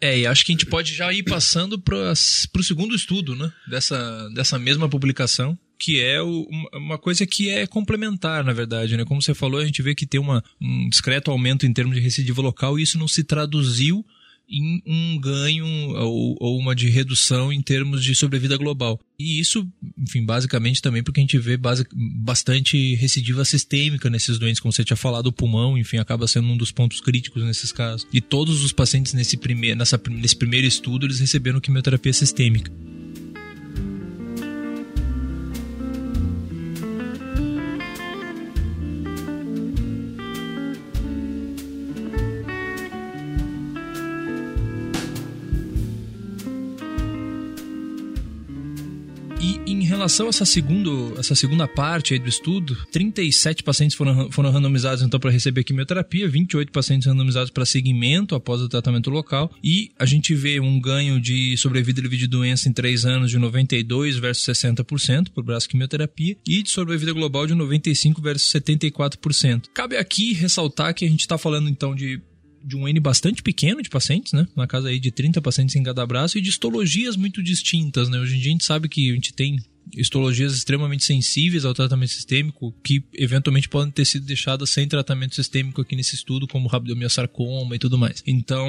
É, 0.00 0.18
e 0.18 0.26
acho 0.26 0.44
que 0.44 0.52
a 0.52 0.54
gente 0.54 0.66
pode 0.66 0.94
já 0.94 1.12
ir 1.12 1.22
passando 1.22 1.78
para 1.78 2.12
o 2.12 2.62
segundo 2.62 2.94
estudo, 2.94 3.36
né? 3.36 3.52
Dessa, 3.68 4.28
dessa 4.34 4.58
mesma 4.58 4.88
publicação, 4.88 5.58
que 5.78 6.00
é 6.00 6.22
o, 6.22 6.46
uma 6.72 6.98
coisa 6.98 7.26
que 7.26 7.50
é 7.50 7.66
complementar, 7.66 8.42
na 8.42 8.52
verdade, 8.52 8.96
né? 8.96 9.04
Como 9.04 9.20
você 9.20 9.34
falou, 9.34 9.60
a 9.60 9.64
gente 9.64 9.82
vê 9.82 9.94
que 9.94 10.06
tem 10.06 10.20
uma, 10.20 10.42
um 10.60 10.88
discreto 10.88 11.30
aumento 11.30 11.66
em 11.66 11.72
termos 11.72 11.94
de 11.94 12.00
recidiva 12.00 12.40
local 12.40 12.78
e 12.78 12.82
isso 12.82 12.98
não 12.98 13.08
se 13.08 13.22
traduziu 13.22 14.04
em 14.50 14.82
um 14.84 15.20
ganho 15.20 15.64
ou, 15.66 16.36
ou, 16.40 16.58
uma 16.58 16.74
de 16.74 16.88
redução 16.88 17.52
em 17.52 17.62
termos 17.62 18.02
de 18.02 18.14
sobrevida 18.14 18.56
global. 18.56 18.98
E 19.18 19.38
isso, 19.38 19.66
enfim, 19.96 20.24
basicamente 20.24 20.82
também 20.82 21.02
porque 21.02 21.20
a 21.20 21.22
gente 21.22 21.38
vê 21.38 21.56
base, 21.56 21.86
bastante 21.92 22.94
recidiva 22.96 23.44
sistêmica 23.44 24.10
nesses 24.10 24.38
doentes, 24.38 24.60
como 24.60 24.72
você 24.72 24.84
tinha 24.84 24.96
falado, 24.96 25.28
o 25.28 25.32
pulmão, 25.32 25.78
enfim, 25.78 25.98
acaba 25.98 26.26
sendo 26.26 26.48
um 26.48 26.56
dos 26.56 26.72
pontos 26.72 27.00
críticos 27.00 27.44
nesses 27.44 27.70
casos. 27.70 28.06
E 28.12 28.20
todos 28.20 28.64
os 28.64 28.72
pacientes 28.72 29.14
nesse, 29.14 29.36
primeir, 29.36 29.76
nessa, 29.76 30.00
nesse 30.10 30.36
primeiro 30.36 30.66
estudo, 30.66 31.06
eles 31.06 31.20
receberam 31.20 31.60
quimioterapia 31.60 32.12
sistêmica. 32.12 32.72
Relação 50.00 50.26
a 50.26 50.28
essa, 50.30 50.46
segundo, 50.46 51.14
essa 51.18 51.34
segunda 51.34 51.68
parte 51.68 52.18
do 52.18 52.26
estudo, 52.26 52.74
37 52.90 53.62
pacientes 53.62 53.94
foram, 53.94 54.32
foram 54.32 54.50
randomizados 54.50 55.02
então 55.02 55.20
para 55.20 55.30
receber 55.30 55.62
quimioterapia, 55.62 56.26
28 56.26 56.72
pacientes 56.72 57.06
randomizados 57.06 57.50
para 57.50 57.66
seguimento 57.66 58.34
após 58.34 58.62
o 58.62 58.68
tratamento 58.68 59.10
local 59.10 59.52
e 59.62 59.90
a 59.98 60.06
gente 60.06 60.34
vê 60.34 60.58
um 60.58 60.80
ganho 60.80 61.20
de 61.20 61.54
sobrevida 61.58 62.00
livre 62.00 62.16
de 62.16 62.26
doença 62.26 62.66
em 62.66 62.72
3 62.72 63.04
anos 63.04 63.30
de 63.30 63.38
92 63.38 64.16
versus 64.16 64.42
60% 64.46 65.28
por 65.34 65.44
braço 65.44 65.68
quimioterapia 65.68 66.34
e 66.48 66.62
de 66.62 66.70
sobrevida 66.70 67.12
global 67.12 67.46
de 67.46 67.54
95 67.54 68.22
versus 68.22 68.50
74%. 68.52 69.64
Cabe 69.74 69.98
aqui 69.98 70.32
ressaltar 70.32 70.94
que 70.94 71.04
a 71.04 71.08
gente 71.08 71.20
está 71.20 71.36
falando 71.36 71.68
então 71.68 71.94
de 71.94 72.22
de 72.62 72.76
um 72.76 72.86
N 72.86 73.00
bastante 73.00 73.42
pequeno 73.42 73.80
de 73.80 73.88
pacientes, 73.88 74.34
né? 74.34 74.46
Na 74.54 74.66
casa 74.66 74.88
aí 74.88 75.00
de 75.00 75.10
30 75.10 75.40
pacientes 75.40 75.74
em 75.76 75.82
cada 75.82 76.06
braço 76.06 76.36
e 76.36 76.42
de 76.42 76.50
histologias 76.50 77.16
muito 77.16 77.42
distintas, 77.42 78.10
né? 78.10 78.18
Hoje 78.18 78.36
em 78.36 78.38
dia 78.38 78.50
a 78.50 78.52
gente 78.52 78.64
sabe 78.64 78.86
que 78.86 79.10
a 79.10 79.14
gente 79.14 79.32
tem 79.32 79.56
histologias 79.94 80.54
extremamente 80.54 81.04
sensíveis 81.04 81.64
ao 81.64 81.74
tratamento 81.74 82.12
sistêmico 82.12 82.74
que 82.82 83.02
eventualmente 83.14 83.68
podem 83.68 83.90
ter 83.90 84.04
sido 84.04 84.26
deixadas 84.26 84.70
sem 84.70 84.86
tratamento 84.86 85.34
sistêmico 85.34 85.80
aqui 85.80 85.96
nesse 85.96 86.14
estudo, 86.14 86.46
como 86.46 86.68
rabdomiosarcoma 86.68 87.76
e 87.76 87.78
tudo 87.78 87.98
mais. 87.98 88.22
Então, 88.26 88.68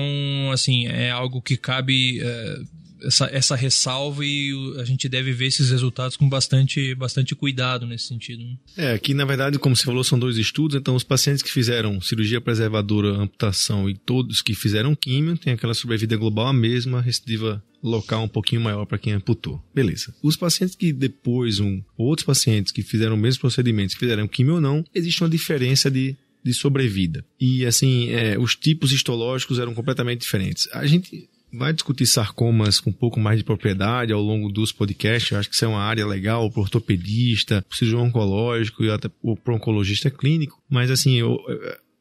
assim, 0.52 0.88
é 0.88 1.12
algo 1.12 1.42
que 1.42 1.58
cabe 1.58 2.20
é, 2.22 2.62
essa, 3.04 3.26
essa 3.32 3.56
ressalva 3.56 4.26
e 4.26 4.52
a 4.80 4.84
gente 4.84 5.08
deve 5.10 5.32
ver 5.32 5.48
esses 5.48 5.70
resultados 5.70 6.16
com 6.18 6.28
bastante, 6.28 6.94
bastante 6.96 7.36
cuidado 7.36 7.86
nesse 7.86 8.08
sentido. 8.08 8.44
Né? 8.44 8.58
É, 8.78 8.94
aqui 8.94 9.14
na 9.14 9.26
verdade, 9.26 9.60
como 9.60 9.76
você 9.76 9.84
falou, 9.84 10.04
são 10.04 10.20
dois 10.20 10.38
estudos, 10.38 10.78
então 10.78 10.96
os 10.96 11.04
pacientes 11.04 11.42
que 11.42 11.52
fizeram 11.52 12.02
cirurgia 12.02 12.42
preservadora, 12.42 13.10
amputação 13.10 13.90
e 13.90 13.96
todos 13.96 14.42
que 14.42 14.54
fizeram 14.54 14.96
químio 14.96 15.38
têm 15.38 15.54
aquela 15.54 15.74
sobrevida 15.74 16.16
global 16.16 16.48
a 16.48 16.54
mesma, 16.54 17.02
recidiva 17.02 17.64
local 17.84 18.24
um 18.24 18.28
pouquinho 18.28 18.62
maior 18.62 18.86
para 18.86 18.98
quem 18.98 19.14
amputou. 19.14 19.64
Beleza. 19.74 20.14
Os 20.22 20.36
pacientes 20.36 20.76
que 20.76 20.94
depois, 20.94 21.60
um, 21.60 21.82
outros 21.98 22.26
pacientes 22.26 22.72
que 22.72 22.84
fizeram 22.84 23.16
o 23.16 23.20
mesmo 23.20 23.42
procedimento, 23.42 23.98
fizeram 23.98 24.28
químio 24.28 24.56
ou 24.56 24.62
não, 24.62 24.86
existe 24.94 25.24
uma 25.24 25.30
diferença 25.30 25.90
de 25.90 26.16
de 26.44 26.54
sobrevida. 26.54 27.24
E 27.40 27.66
assim, 27.66 28.10
é, 28.10 28.38
os 28.38 28.56
tipos 28.56 28.92
histológicos 28.92 29.60
eram 29.60 29.74
completamente 29.74 30.22
diferentes. 30.22 30.68
A 30.72 30.86
gente 30.88 31.30
vai 31.54 31.74
discutir 31.74 32.06
sarcomas 32.06 32.80
com 32.80 32.90
um 32.90 32.94
pouco 32.94 33.20
mais 33.20 33.38
de 33.38 33.44
propriedade 33.44 34.14
ao 34.14 34.22
longo 34.22 34.52
dos 34.52 34.72
podcasts. 34.72 35.32
Eu 35.32 35.40
acho 35.40 35.50
que 35.50 35.56
isso 35.56 35.66
é 35.66 35.68
uma 35.68 35.82
área 35.82 36.06
legal 36.06 36.50
para 36.50 36.62
ortopedista, 36.62 37.66
cirurgião 37.72 38.06
oncológico 38.06 38.84
e 38.84 38.90
até 38.90 39.10
para 39.44 39.54
oncologista 39.54 40.10
clínico. 40.10 40.62
Mas 40.70 40.90
assim, 40.90 41.16
eu, 41.16 41.38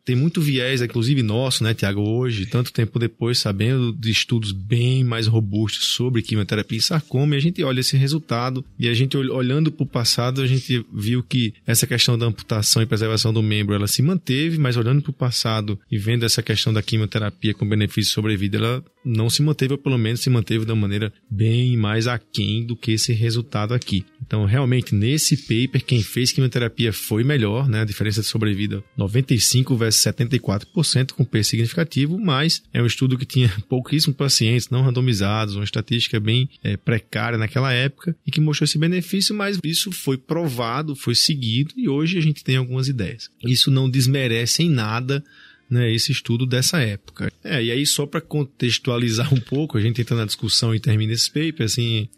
tem 0.05 0.17
muito 0.17 0.41
viés, 0.41 0.81
inclusive 0.83 1.23
nosso, 1.23 1.63
né, 1.63 1.75
Tiago, 1.75 2.01
hoje, 2.01 2.47
tanto 2.47 2.73
tempo 2.73 2.99
depois, 2.99 3.39
sabendo 3.39 3.93
de 3.93 4.11
estudos 4.11 4.53
bem 4.53 5.05
mais 5.05 5.27
robustos 5.27 5.87
sobre 5.87 6.23
quimioterapia 6.23 6.79
e 6.79 6.83
sarcoma, 6.83 7.35
e 7.35 7.39
a 7.39 7.41
gente 7.41 7.63
olha 7.63 7.81
esse 7.81 7.97
resultado 7.97 8.65
e 8.79 8.89
a 8.89 8.95
gente 8.95 9.17
olhando 9.17 9.71
para 9.71 9.85
o 9.85 9.87
passado, 9.87 10.41
a 10.43 10.47
gente 10.47 10.85
viu 10.93 11.23
que 11.23 11.55
essa 11.67 11.87
questão 11.87 12.19
da 12.19 12.27
amputação 12.27 12.83
e 12.83 12.87
preservação 12.87 13.33
do 13.33 13.43
membro, 13.43 13.75
ela 13.75 13.87
se 13.87 14.03
manteve, 14.03 14.59
mas 14.59 14.77
olhando 14.77 15.03
para 15.03 15.11
o 15.11 15.15
passado 15.15 15.79
e 15.91 15.99
vendo 15.99 16.25
essa 16.25 16.43
questão 16.43 16.73
da 16.73 16.83
quimioterapia 16.83 17.55
com 17.55 17.69
benefício 17.69 18.13
sobre 18.13 18.35
a 18.35 18.37
vida, 18.37 18.59
ela 18.59 18.85
não 19.05 19.31
se 19.31 19.43
manteve, 19.43 19.75
ou 19.75 19.79
pelo 19.79 19.99
menos 19.99 20.21
se 20.21 20.31
manteve 20.31 20.65
de 20.65 20.73
uma 20.73 20.81
maneira 20.81 21.13
bem 21.31 21.77
mais 21.77 22.07
aquém 22.07 22.65
do 22.65 22.77
que 22.77 22.93
esse 22.93 23.13
resultado 23.13 23.73
aqui. 23.73 24.05
Então, 24.27 24.45
realmente, 24.45 24.95
nesse 24.95 25.37
paper, 25.37 25.85
quem 25.85 26.03
fez 26.03 26.33
quimioterapia 26.33 26.93
foi 26.93 27.25
melhor, 27.25 27.69
né? 27.69 27.81
A 27.81 27.85
diferença 27.85 28.21
de 28.21 28.27
sobrevida 28.27 28.83
95 28.97 29.77
versus 29.77 29.90
74% 29.91 31.13
com 31.13 31.25
P 31.25 31.43
significativo, 31.45 32.19
mas 32.19 32.63
é 32.73 32.83
um 32.83 32.87
estudo 32.87 33.19
que 33.19 33.27
tinha 33.27 33.51
pouquíssimos 33.69 34.17
pacientes 34.17 34.69
não 34.71 34.83
randomizados, 34.83 35.55
uma 35.55 35.65
estatística 35.65 36.19
bem 36.19 36.49
é, 36.63 36.77
precária 36.77 37.39
naquela 37.39 37.73
época 37.73 38.17
e 38.27 38.31
que 38.31 38.41
mostrou 38.41 38.65
esse 38.65 38.79
benefício, 38.79 39.35
mas 39.35 39.59
isso 39.65 39.93
foi 39.93 40.17
provado, 40.17 40.97
foi 40.97 41.15
seguido 41.15 41.75
e 41.77 41.89
hoje 41.89 42.19
a 42.19 42.21
gente 42.21 42.45
tem 42.45 42.57
algumas 42.57 42.89
ideias. 42.89 43.31
Isso 43.45 43.71
não 43.71 43.89
desmerece 43.89 44.63
em 44.63 44.71
nada 44.71 45.23
né, 45.71 45.93
esse 45.93 46.11
estudo 46.11 46.45
dessa 46.45 46.81
época. 46.81 47.33
É, 47.45 47.63
e 47.63 47.71
aí 47.71 47.87
só 47.87 48.05
para 48.05 48.21
contextualizar 48.21 49.33
um 49.33 49.41
pouco, 49.41 49.79
a 49.79 49.81
gente 49.81 50.01
entra 50.01 50.17
na 50.17 50.25
discussão 50.25 50.75
e 50.75 50.81
termina 50.81 51.13
esse 51.13 51.31
paper, 51.31 51.65
assim, 51.65 52.09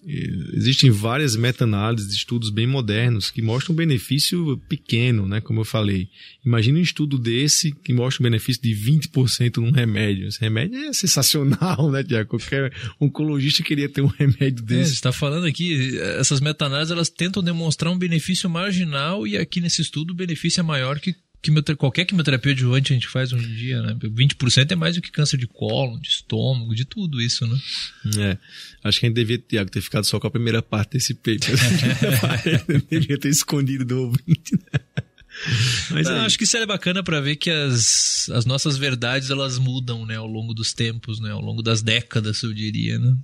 existem 0.55 0.91
várias 0.91 1.37
meta-análises 1.37 2.09
de 2.09 2.17
estudos 2.17 2.51
bem 2.51 2.67
modernos 2.67 3.31
que 3.31 3.43
mostram 3.43 3.75
um 3.75 3.77
benefício 3.77 4.57
pequeno, 4.69 5.29
né, 5.29 5.41
como 5.41 5.61
eu 5.61 5.65
falei. 5.65 6.09
Imagina 6.45 6.79
um 6.79 6.83
estudo 6.83 7.19
desse 7.19 7.73
que 7.73 7.93
mostra 7.93 8.23
um 8.23 8.25
benefício 8.31 8.63
de 8.63 8.75
20% 8.75 9.59
num 9.59 9.71
remédio. 9.71 10.29
Esse 10.29 10.41
remédio 10.41 10.79
é 10.79 10.93
sensacional, 10.93 11.91
né, 11.91 12.03
Tiago? 12.03 12.31
Qualquer 12.31 12.73
oncologista 12.99 13.63
queria 13.63 13.89
ter 13.89 14.01
um 14.01 14.07
remédio 14.07 14.65
é, 14.65 14.67
desse. 14.67 14.81
É, 14.81 14.85
você 14.85 14.93
está 14.93 15.13
falando 15.13 15.47
aqui, 15.47 15.99
essas 16.19 16.41
meta-análises 16.41 16.91
elas 16.91 17.11
tentam 17.11 17.43
demonstrar 17.43 17.93
um 17.93 17.99
benefício 17.99 18.49
marginal 18.49 19.27
e 19.27 19.37
aqui 19.37 19.61
nesse 19.61 19.83
estudo 19.83 20.13
o 20.13 20.17
benefício 20.17 20.61
é 20.61 20.63
maior 20.63 20.99
que 20.99 21.15
quimioterapia, 21.43 21.77
qualquer 21.77 22.05
quimioterapia 22.05 22.53
adjuvante 22.53 22.93
a 22.93 22.95
gente 22.95 23.09
faz 23.09 23.33
hoje 23.33 23.51
em 23.51 23.55
dia, 23.55 23.83
né? 23.83 23.95
20% 23.95 24.71
é 24.71 24.77
mais 24.77 24.95
do 24.95 25.03
que 25.03 25.11
câncer 25.11 25.37
de 25.37 25.49
colo, 25.49 26.01
de 26.01 26.09
estômago, 26.09 26.75
de 26.75 26.85
tudo 26.85 27.21
isso, 27.21 27.47
né? 27.47 27.59
É. 28.19 28.39
Acho 28.85 29.01
que 29.01 29.07
a 29.07 29.09
gente 29.09 29.17
devia, 29.17 29.39
Tiago, 29.39 29.71
ter 29.71 29.81
ficado 29.81 30.05
só 30.05 30.21
com 30.21 30.29
a 30.29 30.31
primeira 30.31 30.63
parte 30.63 30.93
desse 30.93 31.15
paper. 31.15 31.41
devia 32.89 33.19
ter 33.19 33.29
escondido 33.29 33.85
do 33.85 34.03
ouvinte, 34.03 34.53
né? 34.53 34.81
Mas 35.91 36.07
Não, 36.07 36.27
acho 36.27 36.37
que 36.37 36.45
isso 36.45 36.57
é 36.57 36.67
bacana 36.67 37.03
para 37.03 37.21
ver 37.21 37.37
que 37.37 37.51
as, 37.51 38.29
as 38.31 38.45
nossas 38.45 38.77
verdades 38.77 39.31
elas 39.31 39.59
mudam, 39.59 40.05
né, 40.05 40.17
ao 40.17 40.27
longo 40.27 40.53
dos 40.53 40.73
tempos, 40.75 41.21
né, 41.21 41.31
ao 41.31 41.41
longo 41.41 41.63
das 41.63 41.83
décadas, 41.83 42.43
eu 42.43 42.53
diria, 42.53 42.99
né? 42.99 43.17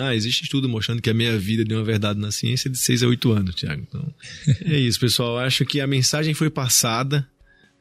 Ah, 0.00 0.14
existe 0.14 0.42
estudo 0.42 0.68
mostrando 0.68 1.00
que 1.00 1.08
a 1.08 1.14
meia 1.14 1.38
vida 1.38 1.64
de 1.64 1.72
uma 1.72 1.84
verdade 1.84 2.18
na 2.18 2.30
ciência 2.30 2.68
é 2.68 2.72
de 2.72 2.78
6 2.78 3.04
a 3.04 3.06
8 3.06 3.32
anos, 3.32 3.54
Tiago. 3.54 3.82
Então, 3.88 4.14
é 4.66 4.78
isso, 4.78 5.00
pessoal. 5.00 5.38
Acho 5.38 5.64
que 5.64 5.80
a 5.80 5.86
mensagem 5.86 6.34
foi 6.34 6.50
passada 6.50 7.26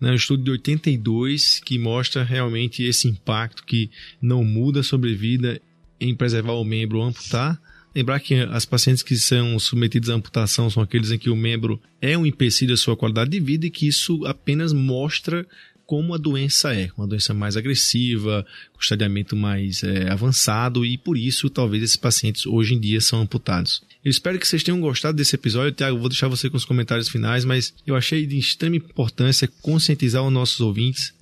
né, 0.01 0.11
um 0.11 0.15
estudo 0.15 0.43
de 0.43 0.49
82 0.49 1.61
que 1.63 1.77
mostra 1.77 2.23
realmente 2.23 2.83
esse 2.83 3.07
impacto 3.07 3.63
que 3.63 3.91
não 4.19 4.43
muda 4.43 4.79
a 4.79 4.83
sobrevida 4.83 5.61
em 5.99 6.15
preservar 6.15 6.53
o 6.53 6.65
membro 6.65 6.97
ou 6.97 7.05
amputar. 7.05 7.61
Lembrar 7.93 8.19
que 8.19 8.33
as 8.35 8.65
pacientes 8.65 9.03
que 9.03 9.15
são 9.17 9.59
submetidas 9.59 10.09
à 10.09 10.13
amputação 10.13 10.69
são 10.69 10.81
aqueles 10.81 11.11
em 11.11 11.19
que 11.19 11.29
o 11.29 11.35
membro 11.35 11.79
é 12.01 12.17
um 12.17 12.25
empecilho 12.25 12.73
à 12.73 12.77
sua 12.77 12.97
qualidade 12.97 13.29
de 13.29 13.39
vida 13.39 13.67
e 13.67 13.69
que 13.69 13.87
isso 13.87 14.25
apenas 14.25 14.73
mostra 14.73 15.45
como 15.91 16.13
a 16.13 16.17
doença 16.17 16.73
é, 16.73 16.89
uma 16.97 17.05
doença 17.05 17.33
mais 17.33 17.57
agressiva, 17.57 18.45
com 18.71 18.79
estadiamento 18.79 19.35
mais 19.35 19.83
é, 19.83 20.09
avançado 20.09 20.85
e 20.85 20.97
por 20.97 21.17
isso 21.17 21.49
talvez 21.49 21.83
esses 21.83 21.97
pacientes 21.97 22.45
hoje 22.45 22.75
em 22.75 22.79
dia 22.79 23.01
são 23.01 23.19
amputados. 23.19 23.83
Eu 24.01 24.09
espero 24.09 24.39
que 24.39 24.47
vocês 24.47 24.63
tenham 24.63 24.79
gostado 24.79 25.17
desse 25.17 25.35
episódio, 25.35 25.73
Tiago. 25.73 25.99
Vou 25.99 26.07
deixar 26.07 26.29
você 26.29 26.49
com 26.49 26.55
os 26.55 26.63
comentários 26.63 27.09
finais, 27.09 27.43
mas 27.43 27.73
eu 27.85 27.93
achei 27.93 28.25
de 28.25 28.37
extrema 28.37 28.77
importância 28.77 29.49
conscientizar 29.61 30.23
os 30.23 30.31
nossos 30.31 30.61
ouvintes 30.61 31.13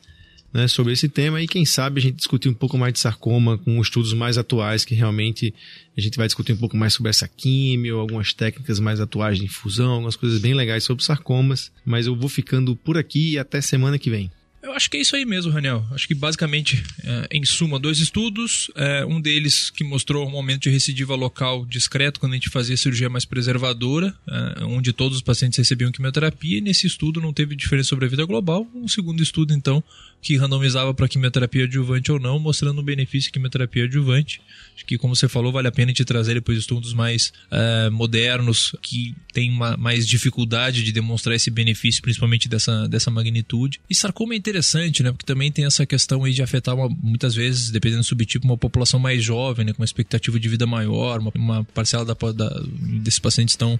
né, 0.53 0.67
sobre 0.67 0.93
esse 0.93 1.09
tema 1.09 1.41
e 1.41 1.47
quem 1.47 1.65
sabe 1.65 1.99
a 1.99 2.03
gente 2.03 2.17
discutir 2.17 2.49
um 2.49 2.53
pouco 2.53 2.77
mais 2.77 2.93
de 2.93 2.99
sarcoma 2.99 3.57
com 3.57 3.81
estudos 3.81 4.13
mais 4.13 4.37
atuais 4.37 4.85
que 4.85 4.93
realmente 4.93 5.51
a 5.97 5.99
gente 5.99 6.15
vai 6.15 6.27
discutir 6.27 6.53
um 6.53 6.57
pouco 6.57 6.77
mais 6.77 6.93
sobre 6.93 7.09
essa 7.09 7.27
químio, 7.27 7.97
algumas 7.97 8.33
técnicas 8.33 8.79
mais 8.79 9.01
atuais 9.01 9.39
de 9.39 9.45
infusão, 9.45 9.93
algumas 9.93 10.15
coisas 10.15 10.39
bem 10.39 10.53
legais 10.53 10.83
sobre 10.83 11.03
sarcomas, 11.03 11.71
mas 11.83 12.05
eu 12.05 12.15
vou 12.15 12.29
ficando 12.29 12.75
por 12.75 12.99
aqui 12.99 13.31
e 13.31 13.39
até 13.39 13.61
semana 13.61 13.97
que 13.97 14.11
vem. 14.11 14.29
Eu 14.61 14.73
acho 14.73 14.89
que 14.89 14.97
é 14.97 14.99
isso 14.99 15.15
aí 15.15 15.25
mesmo, 15.25 15.51
Raniel. 15.51 15.85
Acho 15.91 16.05
que 16.05 16.13
basicamente, 16.13 16.83
é, 17.03 17.27
em 17.31 17.45
suma, 17.45 17.79
dois 17.79 17.99
estudos. 17.99 18.69
É, 18.75 19.05
um 19.05 19.21
deles 19.21 19.69
que 19.69 19.85
mostrou 19.85 20.27
um 20.27 20.29
momento 20.29 20.63
de 20.63 20.69
recidiva 20.69 21.15
local 21.15 21.65
discreto 21.65 22.19
quando 22.19 22.33
a 22.33 22.35
gente 22.35 22.49
fazia 22.49 22.75
cirurgia 22.75 23.09
mais 23.09 23.23
preservadora, 23.23 24.13
é, 24.27 24.63
onde 24.65 24.91
todos 24.91 25.17
os 25.17 25.23
pacientes 25.23 25.57
recebiam 25.57 25.91
quimioterapia. 25.91 26.57
E 26.57 26.61
nesse 26.61 26.87
estudo 26.87 27.21
não 27.21 27.31
teve 27.31 27.55
diferença 27.55 27.89
sobre 27.89 28.05
a 28.05 28.09
vida 28.09 28.25
global. 28.25 28.67
Um 28.75 28.87
segundo 28.87 29.23
estudo, 29.23 29.53
então, 29.53 29.81
que 30.21 30.35
randomizava 30.35 30.93
para 30.93 31.07
quimioterapia 31.07 31.63
adjuvante 31.63 32.11
ou 32.11 32.19
não, 32.19 32.39
mostrando 32.39 32.79
o 32.79 32.83
benefício 32.83 33.27
de 33.27 33.31
quimioterapia 33.31 33.85
adjuvante. 33.85 34.41
Acho 34.75 34.85
que, 34.85 34.97
como 34.97 35.15
você 35.15 35.27
falou, 35.27 35.51
vale 35.51 35.67
a 35.67 35.71
pena 35.71 35.93
te 35.93 36.03
trazer 36.03 36.33
depois 36.33 36.57
estudos 36.57 36.93
mais 36.93 37.31
uh, 37.51 37.91
modernos, 37.91 38.75
que 38.81 39.15
tem 39.33 39.49
uma, 39.49 39.77
mais 39.77 40.07
dificuldade 40.07 40.83
de 40.83 40.91
demonstrar 40.91 41.35
esse 41.35 41.49
benefício, 41.49 42.01
principalmente 42.01 42.49
dessa, 42.49 42.87
dessa 42.87 43.09
magnitude. 43.09 43.79
E 43.89 43.95
sarcoma 43.95 44.33
é 44.33 44.37
interessante, 44.37 45.03
né? 45.03 45.11
Porque 45.11 45.25
também 45.25 45.51
tem 45.51 45.65
essa 45.65 45.85
questão 45.85 46.23
aí 46.23 46.33
de 46.33 46.41
afetar 46.41 46.75
uma, 46.75 46.89
muitas 46.89 47.35
vezes, 47.35 47.71
dependendo 47.71 48.01
do 48.01 48.05
subtipo, 48.05 48.45
uma 48.45 48.57
população 48.57 48.99
mais 48.99 49.23
jovem, 49.23 49.65
né? 49.65 49.73
Com 49.73 49.81
uma 49.81 49.85
expectativa 49.85 50.39
de 50.39 50.49
vida 50.49 50.65
maior, 50.65 51.19
uma, 51.19 51.31
uma 51.35 51.63
parcela 51.63 52.03
da, 52.03 52.13
da, 52.13 52.61
desses 53.01 53.19
pacientes 53.19 53.53
estão 53.53 53.79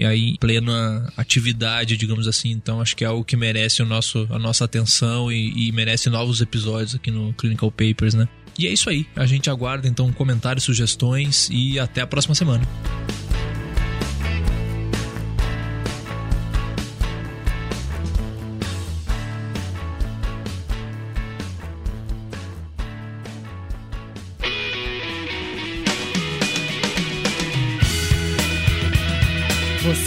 e 0.00 0.06
aí 0.06 0.38
plena 0.38 1.12
atividade, 1.14 1.94
digamos 1.94 2.26
assim. 2.26 2.50
Então 2.52 2.80
acho 2.80 2.96
que 2.96 3.04
é 3.04 3.06
algo 3.06 3.22
que 3.22 3.36
merece 3.36 3.82
o 3.82 3.84
nosso, 3.84 4.26
a 4.30 4.38
nossa 4.38 4.64
atenção 4.64 5.30
e, 5.30 5.68
e 5.68 5.72
merece 5.72 6.08
novos 6.08 6.40
episódios 6.40 6.94
aqui 6.94 7.10
no 7.10 7.34
Clinical 7.34 7.70
Papers, 7.70 8.14
né? 8.14 8.26
E 8.58 8.66
é 8.66 8.72
isso 8.72 8.88
aí. 8.88 9.06
A 9.14 9.26
gente 9.26 9.50
aguarda 9.50 9.86
então 9.86 10.10
comentários, 10.10 10.64
sugestões 10.64 11.50
e 11.52 11.78
até 11.78 12.00
a 12.00 12.06
próxima 12.06 12.34
semana. 12.34 12.66